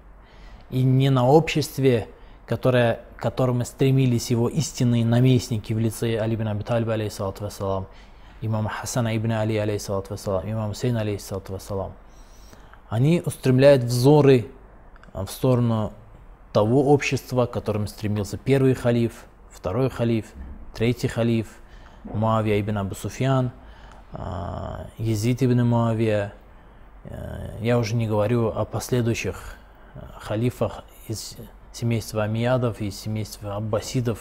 и 0.69 0.83
не 0.83 1.09
на 1.09 1.27
обществе 1.27 2.07
которое, 2.45 3.01
к 3.17 3.21
которому 3.21 3.65
стремились 3.65 4.29
его 4.31 4.49
истинные 4.49 5.05
наместники 5.05 5.73
в 5.73 5.79
лице 5.79 6.17
Али 6.17 6.35
ибн 6.35 6.49
Аби 6.49 6.63
Талиба, 6.63 6.93
алейхиссалату 6.93 7.43
вассалам, 7.43 7.87
имама 8.41 8.69
Хасана 8.69 9.15
ибн 9.17 9.31
Али, 9.33 9.57
алейхиссалату 9.57 10.11
вассалам, 10.11 10.51
имам 10.51 10.75
Сейн, 10.75 10.97
алейхиссалату 10.97 11.53
вассалам. 11.53 11.93
Они 12.89 13.21
устремляют 13.25 13.83
взоры 13.83 14.47
в 15.13 15.27
сторону 15.27 15.93
того 16.53 16.91
общества, 16.91 17.47
к 17.47 17.51
которому 17.51 17.87
стремился 17.87 18.37
первый 18.37 18.75
халиф, 18.75 19.25
второй 19.49 19.89
халиф, 19.89 20.25
третий 20.73 21.07
халиф, 21.07 21.47
Муавия 22.03 22.61
ибн 22.61 22.77
Абу 22.77 22.95
Суфьян, 22.95 23.51
а, 24.13 24.87
Езид 24.97 25.41
ибн 25.41 25.65
Муавия. 25.65 26.33
Э, 27.05 27.57
я 27.61 27.77
уже 27.77 27.95
не 27.95 28.07
говорю 28.07 28.47
о 28.47 28.63
последующих 28.65 29.57
э, 29.95 29.99
халифах 30.19 30.83
из 31.07 31.35
семейства 31.75 32.23
Амиядов 32.23 32.79
и 32.79 32.89
семейства 32.89 33.57
Аббасидов. 33.57 34.19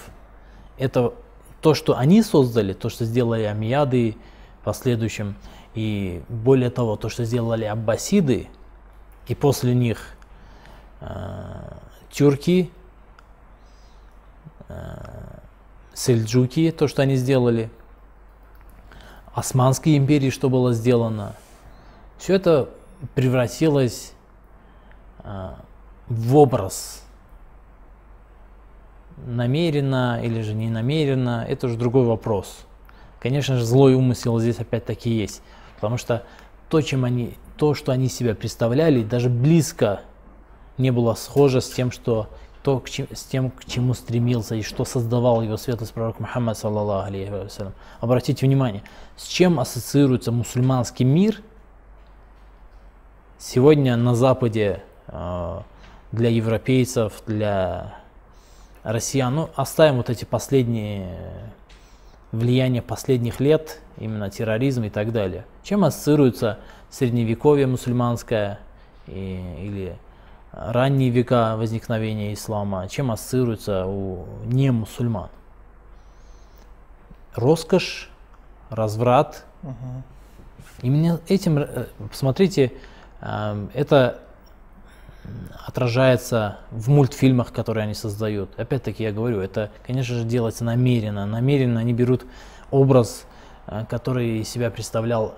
Это 0.76 1.14
то, 1.60 1.74
что 1.74 1.96
они 1.96 2.20
создали, 2.22 2.72
то, 2.72 2.88
что 2.88 3.04
сделали 3.04 3.44
Амияды 3.44 4.16
в 4.60 4.64
последующем, 4.64 5.36
и 5.74 6.20
более 6.28 6.70
того, 6.70 6.96
то, 6.96 7.08
что 7.08 7.24
сделали 7.24 7.64
Аббасиды, 7.64 8.48
и 9.28 9.34
после 9.36 9.72
них 9.72 10.16
э, 11.00 11.76
тюрки, 12.10 12.72
э, 14.68 14.74
сельджуки, 15.94 16.72
то, 16.72 16.88
что 16.88 17.02
они 17.02 17.14
сделали, 17.14 17.70
Османской 19.32 19.96
империи, 19.96 20.30
что 20.30 20.48
было 20.48 20.72
сделано, 20.72 21.34
все 22.18 22.34
это 22.34 22.68
превратилось 23.14 24.12
э, 25.20 25.54
в 26.08 26.36
образ 26.36 27.03
намеренно 29.24 30.20
или 30.22 30.40
же 30.42 30.54
не 30.54 30.70
намеренно, 30.70 31.44
это 31.48 31.66
уже 31.66 31.76
другой 31.76 32.04
вопрос. 32.04 32.66
Конечно 33.20 33.56
же, 33.56 33.64
злой 33.64 33.94
умысел 33.94 34.38
здесь 34.38 34.58
опять-таки 34.58 35.10
есть, 35.10 35.42
потому 35.76 35.96
что 35.96 36.24
то, 36.68 36.80
чем 36.82 37.04
они, 37.04 37.36
то, 37.56 37.74
что 37.74 37.92
они 37.92 38.08
себя 38.08 38.34
представляли, 38.34 39.02
даже 39.02 39.30
близко 39.30 40.00
не 40.76 40.90
было 40.90 41.14
схоже 41.14 41.60
с 41.60 41.70
тем, 41.70 41.90
что 41.90 42.28
то, 42.62 42.80
к 42.80 42.88
чем, 42.88 43.06
с 43.12 43.24
тем, 43.24 43.50
к 43.50 43.64
чему 43.66 43.94
стремился 43.94 44.54
и 44.54 44.62
что 44.62 44.84
создавал 44.84 45.42
его 45.42 45.56
светлость 45.56 45.92
пророк 45.92 46.18
Мухаммад, 46.18 46.58
саллаллаху 46.58 47.08
алейхи 47.08 47.30
вассалям. 47.30 47.74
Обратите 48.00 48.46
внимание, 48.46 48.82
с 49.16 49.26
чем 49.26 49.60
ассоциируется 49.60 50.32
мусульманский 50.32 51.04
мир 51.04 51.42
сегодня 53.38 53.96
на 53.96 54.14
Западе 54.14 54.82
э, 55.08 55.60
для 56.12 56.30
европейцев, 56.30 57.22
для 57.26 58.03
россиян. 58.84 59.34
Ну, 59.34 59.50
оставим 59.56 59.96
вот 59.96 60.10
эти 60.10 60.24
последние 60.24 61.18
влияния 62.30 62.82
последних 62.82 63.40
лет, 63.40 63.80
именно 63.96 64.30
терроризм 64.30 64.84
и 64.84 64.90
так 64.90 65.12
далее. 65.12 65.44
Чем 65.62 65.84
ассоциируется 65.84 66.58
средневековье 66.90 67.66
мусульманское 67.66 68.60
и, 69.06 69.56
или 69.60 69.96
ранние 70.52 71.10
века 71.10 71.56
возникновения 71.56 72.32
ислама, 72.34 72.88
чем 72.88 73.10
ассоциируется 73.10 73.86
у 73.86 74.26
не 74.44 74.70
мусульман? 74.70 75.30
Роскошь, 77.34 78.10
разврат. 78.70 79.44
Угу. 79.62 80.02
Именно 80.82 81.20
этим, 81.28 81.58
э, 81.58 81.86
посмотрите, 82.10 82.72
э, 83.20 83.66
это 83.74 84.20
отражается 85.66 86.58
в 86.70 86.88
мультфильмах, 86.90 87.52
которые 87.52 87.84
они 87.84 87.94
создают. 87.94 88.58
Опять-таки 88.58 89.02
я 89.02 89.12
говорю, 89.12 89.40
это, 89.40 89.70
конечно 89.86 90.14
же, 90.14 90.24
делается 90.24 90.64
намеренно. 90.64 91.26
Намеренно 91.26 91.80
они 91.80 91.92
берут 91.92 92.24
образ, 92.70 93.24
э, 93.66 93.84
который 93.88 94.44
себя 94.44 94.70
представлял, 94.70 95.34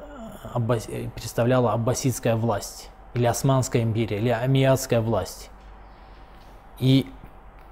аббас, 0.53 0.89
представляла 1.15 1.73
аббасидская 1.73 2.37
власть, 2.37 2.91
или 3.15 3.27
Османская 3.27 3.83
империя, 3.83 4.19
или 4.19 4.31
Амиадская 4.31 5.01
власть. 5.01 5.51
И 6.79 7.07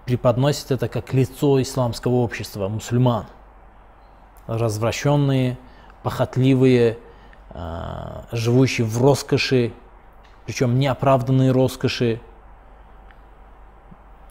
преподносит 0.07 0.71
это 0.71 0.89
как 0.89 1.13
лицо 1.13 1.61
исламского 1.61 2.15
общества, 2.15 2.69
мусульман. 2.69 3.27
Развращенные, 4.47 5.59
похотливые, 6.03 6.99
э, 7.51 8.23
живущие 8.33 8.87
в 8.87 9.03
роскоши, 9.03 9.73
причем 10.47 10.79
неоправданные 10.79 11.51
роскоши. 11.53 12.21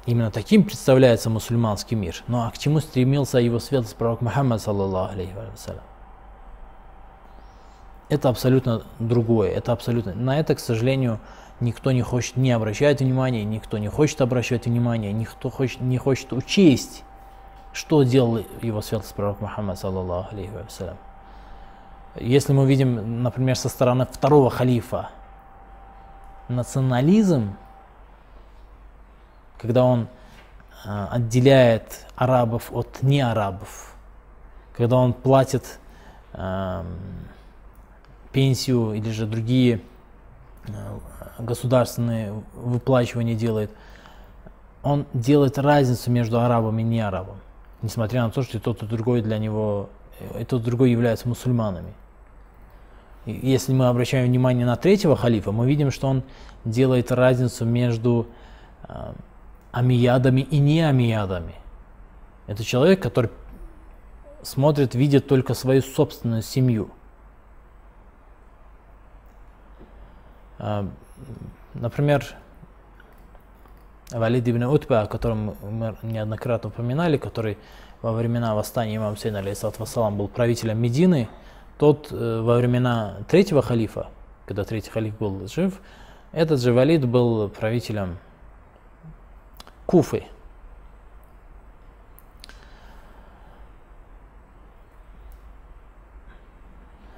Именно 0.06 0.32
таким 0.32 0.64
представляется 0.64 1.30
мусульманский 1.30 1.96
мир. 1.96 2.24
Ну 2.28 2.42
а 2.42 2.52
к 2.52 2.58
чему 2.58 2.80
стремился 2.80 3.38
его 3.40 3.60
светлость 3.60 3.96
пророк 3.96 4.22
Мухаммад, 4.22 4.62
саллаллаху 4.62 5.14
алейхи? 5.14 5.34
Это 8.10 8.30
абсолютно 8.30 8.84
другое, 9.00 9.50
это 9.52 9.72
абсолютно... 9.72 10.14
На 10.14 10.40
это, 10.40 10.56
к 10.56 10.60
сожалению, 10.60 11.20
никто 11.62 11.92
не 11.92 12.02
хочет 12.02 12.36
не 12.36 12.52
обращать 12.52 13.00
внимания, 13.00 13.44
никто 13.44 13.78
не 13.78 13.88
хочет 13.88 14.22
обращать 14.22 14.66
внимания, 14.66 15.14
никто 15.14 15.50
хочет, 15.50 15.82
не 15.82 15.98
хочет 15.98 16.34
учесть, 16.34 17.04
что 17.72 18.04
делал 18.04 18.44
его 18.62 18.82
светлость 18.82 19.16
пророк 19.16 19.40
Мухаммад, 19.40 19.80
саллаллаху 19.80 20.36
алейхи. 20.36 20.52
Если 22.20 22.54
мы 22.54 22.68
видим, 22.68 23.24
например, 23.24 23.56
со 23.56 23.70
стороны 23.70 24.06
второго 24.06 24.52
халифа, 24.52 25.10
национализм, 26.48 27.56
когда 29.58 29.84
он 29.84 30.08
э, 30.86 31.08
отделяет 31.12 32.06
арабов 32.16 32.72
от 32.72 33.02
неарабов, 33.02 33.96
когда 34.76 34.98
он 34.98 35.14
платит 35.14 35.80
э, 36.34 36.84
пенсию 38.32 38.94
или 38.94 39.12
же 39.12 39.26
другие 39.26 39.82
э, 40.68 40.72
государственные 41.40 42.44
выплачивания 42.54 43.36
делает, 43.36 43.72
он 44.82 45.06
делает 45.14 45.58
разницу 45.58 46.12
между 46.12 46.42
арабом 46.42 46.78
и 46.80 46.84
неарабом, 46.84 47.38
несмотря 47.82 48.24
на 48.24 48.32
то, 48.32 48.44
что 48.44 48.58
и 48.58 48.60
тот, 48.60 48.84
и 48.84 48.86
другой 48.86 49.22
для 49.22 49.38
него, 49.38 49.90
и 50.38 50.44
тот, 50.44 50.62
и 50.62 50.66
другой 50.66 50.92
являются 50.92 51.28
мусульманами. 51.28 51.94
Если 53.26 53.74
мы 53.74 53.88
обращаем 53.88 54.28
внимание 54.28 54.66
на 54.66 54.76
третьего 54.76 55.16
халифа, 55.16 55.52
мы 55.52 55.66
видим, 55.66 55.92
что 55.92 56.08
он 56.08 56.24
делает 56.66 57.12
разницу 57.12 57.64
между 57.64 58.28
э, 58.88 59.14
амиядами 59.72 60.42
и 60.42 60.60
не 60.60 60.82
амиядами. 60.82 61.56
Это 62.48 62.64
человек, 62.64 63.02
который 63.02 63.30
смотрит, 64.42 64.94
видит 64.94 65.28
только 65.28 65.54
свою 65.54 65.82
собственную 65.82 66.42
семью. 66.42 66.92
Э, 70.60 70.86
например, 71.74 72.26
Валид 74.12 74.48
ибн 74.48 74.64
Утба, 74.64 75.02
о 75.02 75.08
котором 75.08 75.56
мы 75.62 75.96
неоднократно 76.02 76.70
упоминали, 76.70 77.18
который 77.18 77.58
во 78.02 78.12
времена 78.12 78.54
восстания 78.54 78.98
имам 78.98 79.16
Сейна 79.16 79.40
алейхиссалам 79.40 80.18
был 80.18 80.28
правителем 80.28 80.78
Медины, 80.78 81.30
тот 81.78 82.10
э, 82.12 82.42
во 82.42 82.58
времена 82.58 83.18
третьего 83.28 83.62
халифа, 83.62 84.08
когда 84.46 84.64
третий 84.64 84.92
халиф 84.92 85.18
был 85.18 85.48
жив, 85.48 85.80
этот 86.32 86.62
же 86.62 86.74
Валид 86.74 87.06
был 87.06 87.50
правителем 87.50 88.18
Куфы. 89.86 90.24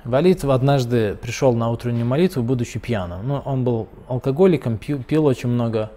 Валид 0.04 0.44
однажды 0.44 1.16
пришел 1.16 1.54
на 1.54 1.70
утреннюю 1.72 2.06
молитву, 2.06 2.44
будучи 2.44 2.78
пьяным. 2.78 3.28
Ну, 3.28 3.42
он 3.44 3.64
был 3.64 3.88
алкоголиком, 4.08 4.78
пил, 4.78 5.02
пил 5.02 5.26
очень 5.26 5.50
много. 5.50 5.92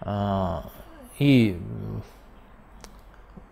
Э, 0.00 0.60
и 1.18 1.60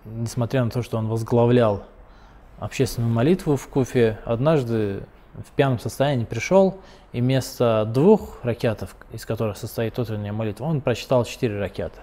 несмотря 0.04 0.64
на 0.64 0.70
то, 0.70 0.82
что 0.82 0.98
он 0.98 1.08
возглавлял 1.08 1.84
общественную 2.62 3.12
молитву 3.12 3.56
в 3.56 3.66
Куфе, 3.66 4.18
однажды 4.24 5.02
в 5.34 5.50
пьяном 5.56 5.80
состоянии 5.80 6.24
пришел 6.24 6.78
и 7.12 7.20
вместо 7.20 7.84
двух 7.92 8.38
ракетов, 8.44 8.94
из 9.12 9.26
которых 9.26 9.56
состоит 9.56 9.98
утренняя 9.98 10.32
молитва, 10.32 10.66
он 10.66 10.80
прочитал 10.80 11.24
четыре 11.24 11.58
ракета. 11.58 12.00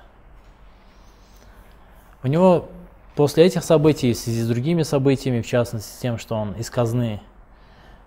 У 2.24 2.28
него 2.28 2.67
после 3.15 3.45
этих 3.45 3.63
событий, 3.63 4.13
в 4.13 4.17
связи 4.17 4.41
с 4.41 4.48
другими 4.48 4.84
событиями, 4.84 5.41
в 5.41 5.48
частности 5.48 6.02
тем, 6.02 6.17
что 6.17 6.36
он 6.36 6.52
из 6.54 6.69
казны 6.69 7.22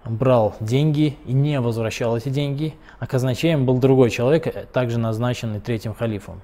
брал 0.05 0.55
деньги 0.61 1.17
и 1.25 1.33
не 1.33 1.61
возвращал 1.61 2.17
эти 2.17 2.29
деньги, 2.29 2.75
а 2.99 3.07
казначеем 3.07 3.65
был 3.65 3.79
другой 3.79 4.11
человек, 4.11 4.69
также 4.73 4.99
назначенный 4.99 5.61
третьим 5.61 5.95
халифом. 5.95 6.43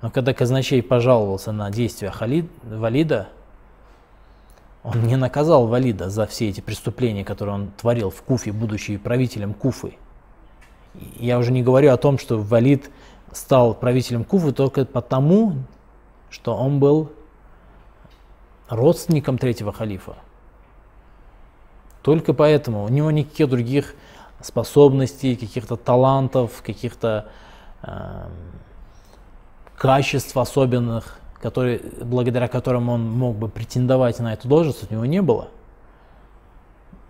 Но 0.00 0.10
когда 0.10 0.32
казначей 0.32 0.82
пожаловался 0.82 1.52
на 1.52 1.70
действия 1.70 2.10
Халид, 2.10 2.50
Валида, 2.64 3.28
он 4.84 5.04
не 5.04 5.16
наказал 5.16 5.66
Валида 5.66 6.10
за 6.10 6.26
все 6.26 6.48
эти 6.48 6.60
преступления, 6.60 7.24
которые 7.24 7.54
он 7.54 7.70
творил 7.70 8.10
в 8.10 8.22
Куфе, 8.22 8.52
будучи 8.52 8.96
правителем 8.96 9.54
Куфы. 9.54 9.96
Я 11.18 11.38
уже 11.38 11.52
не 11.52 11.62
говорю 11.62 11.92
о 11.92 11.96
том, 11.96 12.18
что 12.18 12.38
Валид 12.38 12.90
стал 13.32 13.74
правителем 13.74 14.24
Куфы 14.24 14.52
только 14.52 14.84
потому, 14.84 15.54
что 16.30 16.56
он 16.56 16.80
был 16.80 17.12
родственником 18.68 19.38
третьего 19.38 19.72
халифа. 19.72 20.16
Только 22.02 22.34
поэтому 22.34 22.84
у 22.84 22.88
него 22.88 23.10
никаких 23.10 23.48
других 23.48 23.94
способностей, 24.40 25.36
каких-то 25.36 25.76
талантов, 25.76 26.62
каких-то 26.66 27.28
э, 27.82 28.26
качеств 29.76 30.36
особенных, 30.36 31.20
которые, 31.42 31.80
благодаря 32.00 32.46
которым 32.46 32.88
он 32.88 33.10
мог 33.10 33.36
бы 33.36 33.48
претендовать 33.48 34.20
на 34.20 34.32
эту 34.32 34.46
должность, 34.46 34.88
у 34.88 34.94
него 34.94 35.04
не 35.04 35.20
было. 35.20 35.48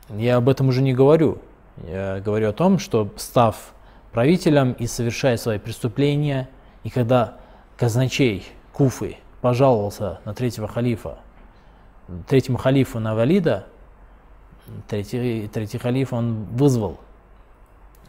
Я 0.08 0.36
об 0.36 0.48
этом 0.48 0.68
уже 0.68 0.80
не 0.80 0.94
говорю. 0.94 1.38
Я 1.86 2.20
говорю 2.20 2.48
о 2.48 2.52
том, 2.52 2.78
что 2.78 3.10
став 3.16 3.74
правителем 4.10 4.72
и 4.72 4.86
совершая 4.86 5.36
свои 5.36 5.58
преступления, 5.58 6.48
и 6.82 6.90
когда 6.90 7.36
казначей 7.76 8.46
Куфы 8.72 9.18
пожаловался 9.42 10.20
на 10.24 10.34
третьего 10.34 10.66
халифа, 10.66 11.18
третьему 12.26 12.56
халифу 12.56 13.00
на 13.00 13.14
Валида, 13.14 13.66
третий, 14.88 15.48
третий 15.48 15.78
халиф 15.78 16.12
он 16.12 16.44
вызвал 16.44 16.98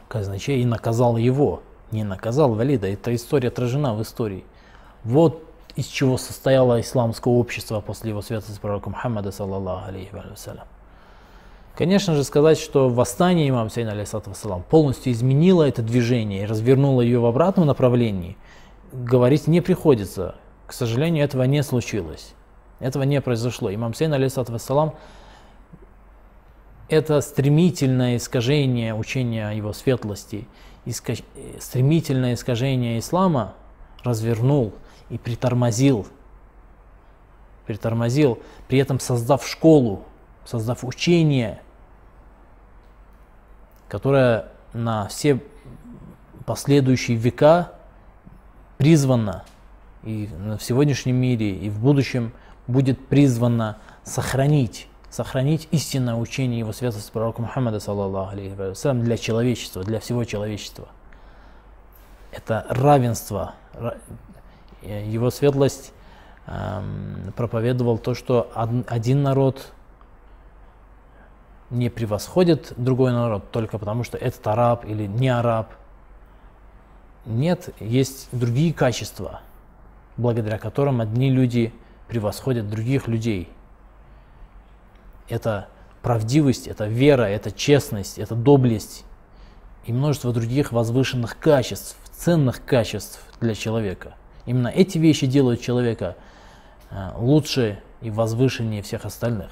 казначей 0.07 0.61
и 0.61 0.65
наказал 0.65 1.17
его, 1.17 1.63
не 1.91 2.03
наказал 2.03 2.53
Валида. 2.53 2.87
Эта 2.87 3.13
история 3.13 3.49
отражена 3.49 3.93
в 3.93 4.01
истории. 4.01 4.45
Вот 5.03 5.52
из 5.75 5.87
чего 5.87 6.17
состояло 6.17 6.79
исламское 6.79 7.33
общество 7.33 7.81
после 7.81 8.11
его 8.11 8.21
святости 8.21 8.59
пророка 8.59 8.89
Мухаммада, 8.89 9.31
саллаллаху 9.31 9.87
алейхи 9.87 10.13
вассалям. 10.13 10.67
Конечно 11.75 12.13
же, 12.13 12.23
сказать, 12.23 12.59
что 12.59 12.87
восстание 12.89 13.49
имам 13.49 13.71
Сейна, 13.71 13.93
алейхиссалату 13.93 14.31
полностью 14.69 15.11
изменило 15.11 15.63
это 15.63 15.81
движение 15.81 16.43
и 16.43 16.45
развернуло 16.45 17.01
ее 17.01 17.19
в 17.19 17.25
обратном 17.25 17.65
направлении, 17.65 18.37
говорить 18.91 19.47
не 19.47 19.59
приходится. 19.59 20.35
К 20.67 20.73
сожалению, 20.73 21.25
этого 21.25 21.43
не 21.43 21.63
случилось. 21.63 22.35
Этого 22.79 23.03
не 23.03 23.19
произошло. 23.21 23.73
Имам 23.73 23.95
Сейн, 23.95 24.13
алейхиссалату 24.13 24.53
это 26.89 27.21
стремительное 27.21 28.17
искажение 28.17 28.93
учения 28.93 29.49
его 29.49 29.73
светлости, 29.73 30.47
иска... 30.85 31.15
стремительное 31.59 32.35
искажение 32.35 32.99
ислама 32.99 33.55
развернул 34.03 34.73
и 35.09 35.17
притормозил, 35.17 36.07
притормозил, 37.65 38.39
при 38.67 38.79
этом 38.79 38.99
создав 38.99 39.47
школу, 39.47 40.05
создав 40.45 40.83
учение, 40.83 41.61
которое 43.87 44.47
на 44.73 45.07
все 45.07 45.41
последующие 46.45 47.15
века 47.17 47.71
призвано 48.77 49.43
и 50.03 50.29
в 50.59 50.59
сегодняшнем 50.59 51.15
мире, 51.15 51.55
и 51.55 51.69
в 51.69 51.79
будущем 51.79 52.33
будет 52.67 53.07
призвано 53.07 53.77
сохранить 54.03 54.87
сохранить 55.13 55.67
истинное 55.69 56.15
учение 56.15 56.57
его 56.57 56.73
святости 56.73 57.11
пророка 57.11 57.39
Мухаммада, 57.39 57.79
саллаллаху 57.79 58.31
алейхи 58.31 58.55
для 59.03 59.17
человечества, 59.17 59.83
для 59.83 59.99
всего 59.99 60.23
человечества. 60.23 60.87
Это 62.31 62.65
равенство. 62.67 63.53
Его 64.81 65.29
светлость 65.29 65.93
эм, 66.47 67.33
проповедовал 67.35 67.97
то, 67.97 68.13
что 68.13 68.51
один 68.87 69.23
народ 69.23 69.71
не 71.69 71.89
превосходит 71.89 72.73
другой 72.77 73.11
народ 73.11 73.51
только 73.51 73.77
потому, 73.77 74.03
что 74.03 74.17
этот 74.17 74.45
араб 74.47 74.85
или 74.85 75.05
не 75.07 75.29
араб. 75.29 75.73
Нет, 77.25 77.69
есть 77.79 78.27
другие 78.31 78.73
качества, 78.73 79.41
благодаря 80.17 80.57
которым 80.57 81.01
одни 81.01 81.31
люди 81.31 81.73
превосходят 82.07 82.69
других 82.69 83.07
людей– 83.07 83.49
это 85.29 85.67
правдивость, 86.01 86.67
это 86.67 86.85
вера, 86.85 87.23
это 87.23 87.51
честность, 87.51 88.19
это 88.19 88.35
доблесть 88.35 89.05
и 89.85 89.93
множество 89.93 90.31
других 90.31 90.71
возвышенных 90.71 91.37
качеств, 91.39 91.97
ценных 92.11 92.63
качеств 92.63 93.19
для 93.43 93.55
человека. 93.55 94.15
Именно 94.45 94.69
эти 94.69 94.97
вещи 94.97 95.27
делают 95.27 95.61
человека 95.61 96.15
э, 96.89 97.11
лучше 97.15 97.79
и 98.01 98.09
возвышеннее 98.09 98.81
всех 98.81 99.05
остальных. 99.05 99.51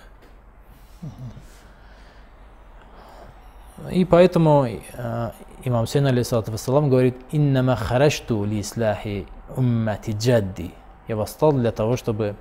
И 3.91 4.05
поэтому 4.05 4.65
э, 4.67 5.31
имам 5.63 5.87
Сейн 5.87 6.07
алейсалату 6.07 6.51
вассалам 6.51 6.89
говорит, 6.89 7.15
«Иннама 7.31 7.75
харашту 7.75 8.43
ли 8.43 8.61
исляхи 8.61 9.27
уммати 9.55 10.11
джадди». 10.11 10.71
Я 11.07 11.15
восстал 11.15 11.51
для 11.53 11.71
того, 11.71 11.97
чтобы 11.97 12.35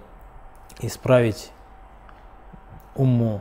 исправить 0.80 1.50
умму, 2.94 3.40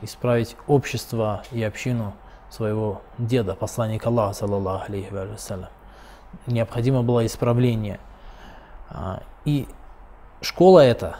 исправить 0.00 0.56
общество 0.66 1.42
и 1.50 1.62
общину 1.62 2.14
своего 2.50 3.02
деда, 3.18 3.54
посланника 3.54 4.08
Аллаха, 4.08 4.34
саллаллаху 4.34 4.84
алейхи 4.88 5.12
вассалям. 5.12 5.68
Необходимо 6.46 7.02
было 7.02 7.24
исправление. 7.26 8.00
А, 8.88 9.22
и 9.44 9.66
школа 10.40 10.80
эта, 10.80 11.16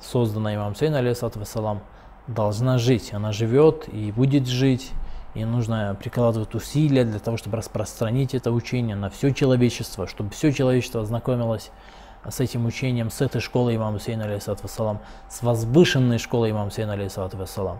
созданная 0.00 0.56
имам 0.56 0.74
Сейн, 0.74 0.94
вассалам, 0.94 1.80
должна 2.26 2.78
жить. 2.78 3.12
Она 3.12 3.32
живет 3.32 3.88
и 3.88 4.12
будет 4.12 4.46
жить. 4.46 4.92
И 5.34 5.44
нужно 5.44 5.96
прикладывать 5.98 6.54
усилия 6.54 7.04
для 7.04 7.20
того, 7.20 7.36
чтобы 7.36 7.56
распространить 7.56 8.34
это 8.34 8.50
учение 8.50 8.96
на 8.96 9.10
все 9.10 9.32
человечество, 9.32 10.08
чтобы 10.08 10.30
все 10.30 10.52
человечество 10.52 11.02
ознакомилось 11.02 11.70
с 12.28 12.40
этим 12.40 12.66
учением, 12.66 13.10
с 13.10 13.20
этой 13.20 13.40
школой 13.40 13.76
имама 13.76 14.00
Сейна, 14.00 14.24
алейхиссалату 14.24 14.64
вассалам, 14.64 14.98
с 15.28 15.42
возвышенной 15.42 16.18
школой 16.18 16.50
имама 16.50 16.70
Сейна, 16.70 16.94
алейхиссалату 16.94 17.36
вассалам, 17.36 17.78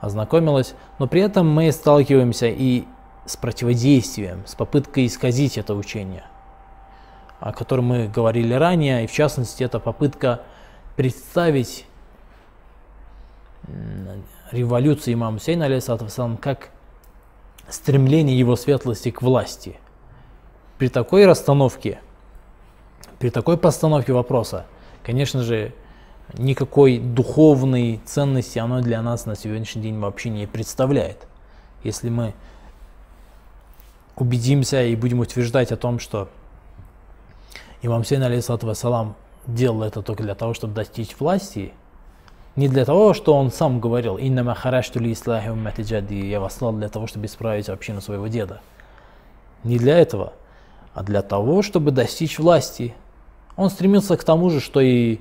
ознакомилась. 0.00 0.74
Но 0.98 1.06
при 1.06 1.20
этом 1.20 1.48
мы 1.48 1.70
сталкиваемся 1.70 2.46
и 2.46 2.84
с 3.26 3.36
противодействием, 3.36 4.42
с 4.46 4.54
попыткой 4.54 5.06
исказить 5.06 5.58
это 5.58 5.74
учение, 5.74 6.24
о 7.40 7.52
котором 7.52 7.86
мы 7.86 8.08
говорили 8.08 8.54
ранее, 8.54 9.04
и 9.04 9.06
в 9.06 9.12
частности 9.12 9.62
это 9.64 9.78
попытка 9.78 10.42
представить 10.96 11.86
революцию 14.50 15.14
имама 15.14 15.40
Сейна, 15.40 15.66
алейхиссалату 15.66 16.04
вассалам, 16.04 16.36
как 16.36 16.68
стремление 17.68 18.38
его 18.38 18.56
светлости 18.56 19.10
к 19.10 19.22
власти. 19.22 19.78
При 20.78 20.88
такой 20.88 21.24
расстановке– 21.24 22.00
при 23.24 23.30
такой 23.30 23.56
постановке 23.56 24.12
вопроса, 24.12 24.66
конечно 25.02 25.42
же, 25.42 25.72
никакой 26.34 26.98
духовной 26.98 28.02
ценности 28.04 28.58
оно 28.58 28.82
для 28.82 29.00
нас 29.00 29.24
на 29.24 29.34
сегодняшний 29.34 29.80
день 29.80 29.98
вообще 29.98 30.30
не 30.30 30.46
представляет. 30.46 31.26
Если 31.84 32.10
мы 32.10 32.34
убедимся 34.16 34.82
и 34.82 34.96
будем 34.96 35.20
утверждать 35.20 35.72
о 35.72 35.76
том, 35.76 35.98
что 35.98 36.28
имам 37.82 38.04
Сейн, 38.04 38.22
алейхиссалату 38.22 38.66
вассалам, 38.66 39.16
делал 39.46 39.82
это 39.82 40.02
только 40.02 40.22
для 40.22 40.34
того, 40.34 40.54
чтобы 40.54 40.74
достичь 40.74 41.16
власти, 41.18 41.72
не 42.56 42.68
для 42.68 42.84
того, 42.84 43.14
что 43.14 43.34
он 43.34 43.50
сам 43.50 43.80
говорил, 43.80 44.16
«Иннама 44.16 44.54
харашту 44.54 45.00
ли 45.00 45.12
ислахи 45.12 45.48
уммати 45.48 45.82
я 46.26 46.40
восслал 46.40 46.72
для 46.72 46.88
того, 46.88 47.06
чтобы 47.06 47.26
исправить 47.26 47.68
общину 47.68 48.00
своего 48.00 48.28
деда. 48.28 48.60
Не 49.64 49.76
для 49.78 49.98
этого, 49.98 50.34
а 50.94 51.02
для 51.02 51.22
того, 51.22 51.62
чтобы 51.62 51.90
достичь 51.90 52.38
власти, 52.38 52.94
он 53.56 53.70
стремился 53.70 54.16
к 54.16 54.22
тому 54.22 54.50
же, 54.50 54.60
что 54.60 54.80
и 54.80 55.18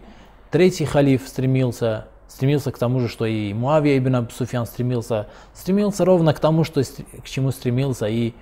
третий 0.52 0.86
халиф 0.86 1.28
стремился, 1.28 2.08
стремился 2.28 2.72
к 2.72 2.78
тому 2.78 3.00
же, 3.00 3.08
что 3.08 3.26
и 3.26 3.54
Муавия 3.54 3.98
ибн 3.98 4.16
Абу 4.18 4.32
Суфьян 4.32 4.68
стремился, 4.68 5.28
стремился 5.54 6.06
ровно 6.06 6.34
к 6.34 6.40
тому, 6.40 6.64
что, 6.64 6.84
к 6.84 7.26
чему 7.26 7.52
стремился 7.52 8.08
и 8.08 8.34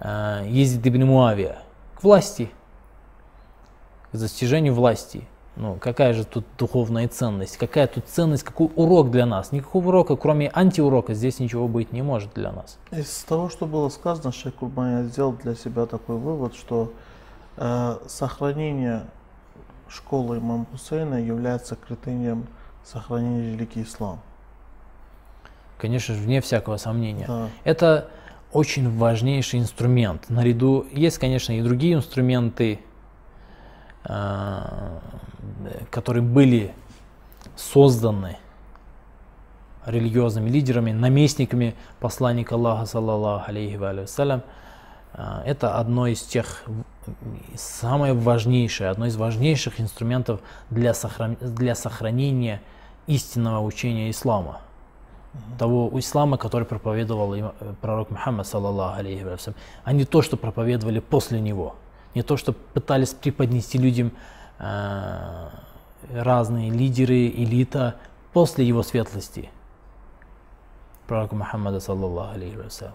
Езид 0.00 0.86
ибн 0.86 1.04
Муавия, 1.04 1.58
к 1.96 2.02
власти, 2.02 2.50
к 4.12 4.16
достижению 4.16 4.74
власти. 4.74 5.26
Ну, 5.56 5.78
какая 5.80 6.12
же 6.12 6.24
тут 6.24 6.44
духовная 6.58 7.08
ценность? 7.08 7.56
Какая 7.56 7.86
тут 7.86 8.06
ценность, 8.06 8.42
какой 8.42 8.68
урок 8.76 9.10
для 9.10 9.24
нас? 9.24 9.52
Никакого 9.52 9.88
урока, 9.88 10.14
кроме 10.16 10.50
антиурока, 10.52 11.14
здесь 11.14 11.38
ничего 11.38 11.66
быть 11.66 11.92
не 11.92 12.02
может 12.02 12.34
для 12.34 12.52
нас. 12.52 12.78
Из 12.90 13.24
того, 13.24 13.48
что 13.48 13.64
было 13.64 13.88
сказано, 13.88 14.32
Шейх 14.32 14.54
Курбан, 14.56 14.98
я 14.98 15.04
сделал 15.04 15.32
для 15.32 15.54
себя 15.54 15.86
такой 15.86 16.18
вывод, 16.18 16.54
что 16.54 16.92
э, 17.56 17.98
сохранение 18.06 19.06
школа 19.88 20.36
имама 20.36 20.66
Хусейна 20.72 21.14
является 21.14 21.74
критерием 21.74 22.46
сохранения 22.84 23.52
религии 23.54 23.82
ислам. 23.82 24.20
Конечно 25.78 26.14
же, 26.14 26.20
вне 26.20 26.42
всякого 26.42 26.76
сомнения. 26.76 27.26
Да. 27.26 27.48
Это 27.64 28.10
очень 28.56 28.90
важнейший 28.96 29.60
инструмент. 29.60 30.30
Наряду 30.30 30.86
есть, 30.90 31.18
конечно, 31.18 31.52
и 31.52 31.60
другие 31.60 31.94
инструменты, 31.94 32.80
а, 34.02 35.00
которые 35.90 36.22
были 36.22 36.72
созданы 37.54 38.38
религиозными 39.84 40.48
лидерами, 40.48 40.92
наместниками 40.92 41.74
посланника 42.00 42.54
Аллаха, 42.54 42.86
саллаллаху 42.86 43.50
алейхи 43.50 43.76
вассалям. 43.76 44.42
А, 45.12 45.42
это 45.44 45.76
одно 45.76 46.06
из 46.06 46.22
тех 46.22 46.64
самое 47.56 48.14
важнейшее, 48.14 48.88
одно 48.88 49.04
из 49.04 49.16
важнейших 49.16 49.82
инструментов 49.82 50.40
для, 50.70 50.94
сохран... 50.94 51.36
для 51.40 51.74
сохранения 51.74 52.62
истинного 53.06 53.60
учения 53.60 54.10
ислама. 54.10 54.62
Того 55.58 55.90
ислама, 55.98 56.36
который 56.36 56.64
проповедовал 56.64 57.52
пророк 57.80 58.10
Мухаммад, 58.10 58.46
саллаллаху 58.46 58.98
алейхи 58.98 59.24
а 59.84 59.92
не 59.92 60.04
то, 60.04 60.22
что 60.22 60.36
проповедовали 60.36 61.00
после 61.00 61.40
него. 61.40 61.76
не 62.14 62.22
то, 62.22 62.36
что 62.36 62.52
пытались 62.52 63.14
преподнести 63.14 63.78
людям 63.78 64.12
э, 64.58 65.48
разные 66.12 66.70
лидеры, 66.70 67.28
элита 67.28 67.96
после 68.32 68.66
его 68.66 68.82
светлости. 68.82 69.50
Пророка 71.06 71.34
Мухаммада, 71.34 71.80
саллаллаху 71.80 72.34
алейхи 72.34 72.56
вассалям. 72.56 72.94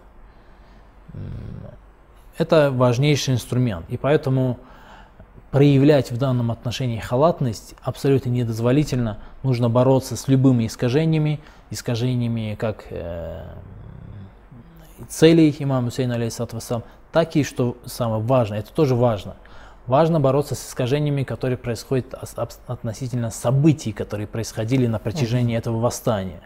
Это 2.37 2.71
важнейший 2.71 3.33
инструмент. 3.35 3.85
И 3.89 3.97
поэтому 3.97 4.57
проявлять 5.51 6.11
в 6.11 6.17
данном 6.17 6.49
отношении 6.49 6.99
халатность 6.99 7.75
абсолютно 7.81 8.29
недозволительно. 8.29 9.19
Нужно 9.43 9.69
бороться 9.69 10.15
с 10.15 10.27
любыми 10.27 10.65
искажениями, 10.67 11.39
искажениями 11.71 12.55
как 12.59 12.85
э, 12.89 13.43
целей 15.09 15.55
имама 15.57 15.89
Хусейна, 15.89 16.15
алейхиссалату 16.15 16.83
так 17.11 17.35
и, 17.35 17.43
что 17.43 17.77
самое 17.85 18.21
важное, 18.21 18.59
это 18.59 18.71
тоже 18.71 18.95
важно, 18.95 19.35
важно 19.87 20.19
бороться 20.19 20.55
с 20.55 20.69
искажениями, 20.69 21.23
которые 21.23 21.57
происходят 21.57 22.13
относительно 22.67 23.31
событий, 23.31 23.91
которые 23.91 24.27
происходили 24.27 24.87
на 24.87 24.99
протяжении 24.99 25.57
этого 25.57 25.79
восстания. 25.79 26.41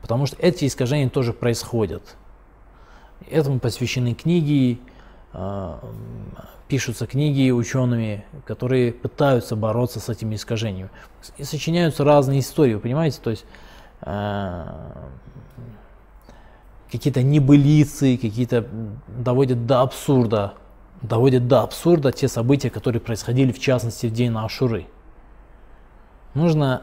Потому 0.00 0.26
что 0.26 0.36
эти 0.38 0.66
искажения 0.66 1.10
тоже 1.10 1.32
происходят. 1.34 2.16
Этому 3.30 3.60
посвящены 3.60 4.14
книги, 4.14 4.80
а, 5.34 5.78
пишутся 6.68 7.06
книги 7.06 7.50
учеными, 7.50 8.24
которые 8.46 8.92
пытаются 8.92 9.56
бороться 9.56 10.00
с 10.00 10.08
этими 10.08 10.36
искажениями. 10.36 10.90
И 11.36 11.44
сочиняются 11.44 12.04
разные 12.04 12.40
истории, 12.40 12.74
вы 12.74 12.80
понимаете? 12.80 13.20
То 13.22 13.30
есть 13.30 13.44
какие-то 16.90 17.22
небылицы, 17.22 18.16
какие-то 18.16 18.66
доводят 19.08 19.66
до 19.66 19.82
абсурда, 19.82 20.54
доводят 21.02 21.48
до 21.48 21.62
абсурда 21.62 22.12
те 22.12 22.28
события, 22.28 22.70
которые 22.70 23.00
происходили 23.00 23.52
в 23.52 23.58
частности 23.58 24.06
в 24.06 24.12
день 24.12 24.34
Ашуры. 24.34 24.86
Нужно 26.34 26.82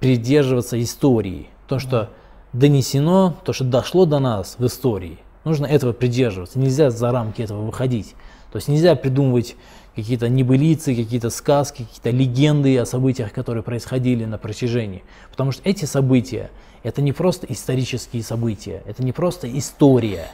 придерживаться 0.00 0.80
истории, 0.82 1.48
то, 1.66 1.78
что 1.78 2.10
донесено, 2.52 3.34
то, 3.44 3.52
что 3.52 3.64
дошло 3.64 4.06
до 4.06 4.18
нас 4.18 4.56
в 4.58 4.66
истории– 4.66 5.18
Нужно 5.48 5.64
этого 5.64 5.94
придерживаться. 5.94 6.58
Нельзя 6.58 6.90
за 6.90 7.10
рамки 7.10 7.40
этого 7.40 7.62
выходить. 7.62 8.14
То 8.52 8.56
есть 8.56 8.68
нельзя 8.68 8.94
придумывать 8.96 9.56
какие-то 9.98 10.28
небылицы, 10.28 10.94
какие-то 10.94 11.28
сказки, 11.28 11.82
какие-то 11.82 12.10
легенды 12.10 12.78
о 12.78 12.86
событиях, 12.86 13.32
которые 13.32 13.64
происходили 13.64 14.24
на 14.24 14.38
протяжении. 14.38 15.02
Потому 15.30 15.50
что 15.50 15.62
эти 15.68 15.86
события, 15.86 16.50
это 16.84 17.02
не 17.02 17.12
просто 17.12 17.48
исторические 17.48 18.22
события, 18.22 18.82
это 18.86 19.02
не 19.02 19.10
просто 19.10 19.58
история. 19.58 20.30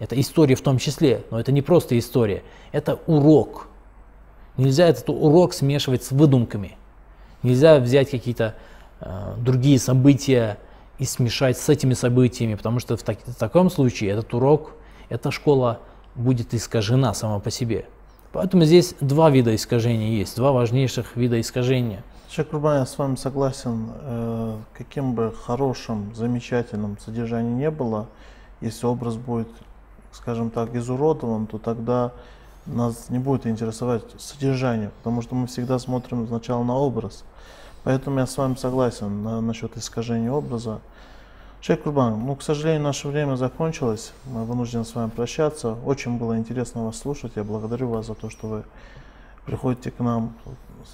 Это 0.00 0.20
история 0.20 0.56
в 0.56 0.60
том 0.60 0.78
числе, 0.78 1.22
но 1.30 1.38
это 1.38 1.52
не 1.52 1.62
просто 1.62 1.96
история, 1.96 2.42
это 2.72 2.98
урок. 3.06 3.68
Нельзя 4.56 4.88
этот 4.88 5.08
урок 5.08 5.54
смешивать 5.54 6.02
с 6.02 6.10
выдумками. 6.10 6.76
Нельзя 7.44 7.78
взять 7.78 8.10
какие-то 8.10 8.56
э, 9.00 9.34
другие 9.38 9.78
события, 9.78 10.58
и 10.98 11.04
смешать 11.04 11.56
с 11.56 11.68
этими 11.68 11.94
событиями, 11.94 12.56
потому 12.56 12.80
что 12.80 12.96
в, 12.96 13.04
так, 13.04 13.18
в 13.24 13.36
таком 13.36 13.70
случае 13.70 14.10
этот 14.10 14.34
урок, 14.34 14.72
эта 15.10 15.30
школа 15.30 15.80
будет 16.16 16.54
искажена 16.54 17.14
сама 17.14 17.38
по 17.38 17.52
себе. 17.52 17.86
Поэтому 18.32 18.64
здесь 18.64 18.94
два 19.00 19.30
вида 19.30 19.54
искажения 19.54 20.10
есть, 20.10 20.36
два 20.36 20.52
важнейших 20.52 21.16
вида 21.16 21.40
искажения. 21.40 22.02
Шейх 22.30 22.48
Курбан, 22.48 22.80
я 22.80 22.86
с 22.86 22.98
вами 22.98 23.16
согласен, 23.16 23.88
э, 24.02 24.56
каким 24.74 25.14
бы 25.14 25.32
хорошим, 25.46 26.14
замечательным 26.14 26.98
содержанием 26.98 27.56
не 27.56 27.70
было, 27.70 28.06
если 28.60 28.86
образ 28.86 29.16
будет, 29.16 29.48
скажем 30.12 30.50
так, 30.50 30.74
изуродован, 30.74 31.46
то 31.46 31.56
тогда 31.56 32.12
нас 32.66 33.08
не 33.08 33.18
будет 33.18 33.46
интересовать 33.46 34.02
содержание, 34.18 34.90
потому 34.98 35.22
что 35.22 35.34
мы 35.34 35.46
всегда 35.46 35.78
смотрим 35.78 36.26
сначала 36.26 36.62
на 36.64 36.76
образ. 36.76 37.24
Поэтому 37.84 38.18
я 38.18 38.26
с 38.26 38.36
вами 38.36 38.56
согласен 38.56 39.22
на, 39.22 39.40
насчет 39.40 39.76
искажения 39.78 40.30
образа. 40.30 40.80
Шейх 41.60 41.82
Курбан, 41.82 42.24
ну, 42.24 42.36
к 42.36 42.42
сожалению, 42.42 42.82
наше 42.82 43.08
время 43.08 43.34
закончилось. 43.34 44.12
Мы 44.26 44.44
вынуждены 44.44 44.84
с 44.84 44.94
вами 44.94 45.10
прощаться. 45.10 45.72
Очень 45.84 46.16
было 46.16 46.38
интересно 46.38 46.84
вас 46.84 46.98
слушать. 46.98 47.32
Я 47.34 47.42
благодарю 47.42 47.88
вас 47.88 48.06
за 48.06 48.14
то, 48.14 48.30
что 48.30 48.46
вы 48.46 48.64
приходите 49.44 49.90
к 49.90 49.98
нам 49.98 50.34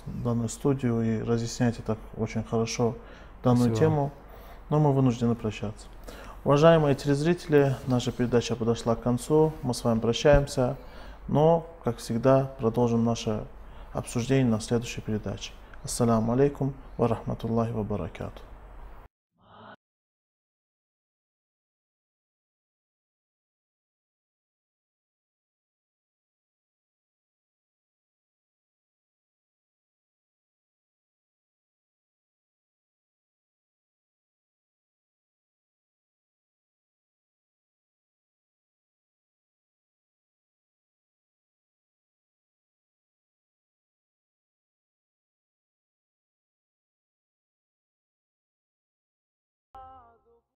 в 0.07 0.25
данную 0.25 0.49
студию 0.49 1.03
и 1.03 1.23
разъясняете 1.23 1.83
так 1.83 1.99
очень 2.17 2.43
хорошо 2.45 2.97
данную 3.43 3.75
Спасибо. 3.75 3.79
тему. 3.79 4.13
Но 4.71 4.81
мы 4.81 4.95
вынуждены 4.95 5.35
прощаться. 5.35 5.87
Уважаемые 6.45 6.95
телезрители, 6.95 7.77
наша 7.87 8.11
передача 8.11 8.57
подошла 8.57 8.95
к 8.95 9.03
концу. 9.03 9.53
Мы 9.63 9.75
с 9.75 9.85
вами 9.85 10.01
прощаемся. 10.01 10.77
Но, 11.29 11.67
как 11.85 11.99
всегда, 11.99 12.51
продолжим 12.59 13.05
наше 13.05 13.45
обсуждение 13.93 14.47
на 14.47 14.61
следующей 14.61 15.03
передаче. 15.03 15.53
Ассаламу 15.85 16.33
алейкум 16.33 16.73
ва 16.97 17.09
рахматуллахи 17.09 17.73
ва 17.73 17.83
баракату. 17.83 18.41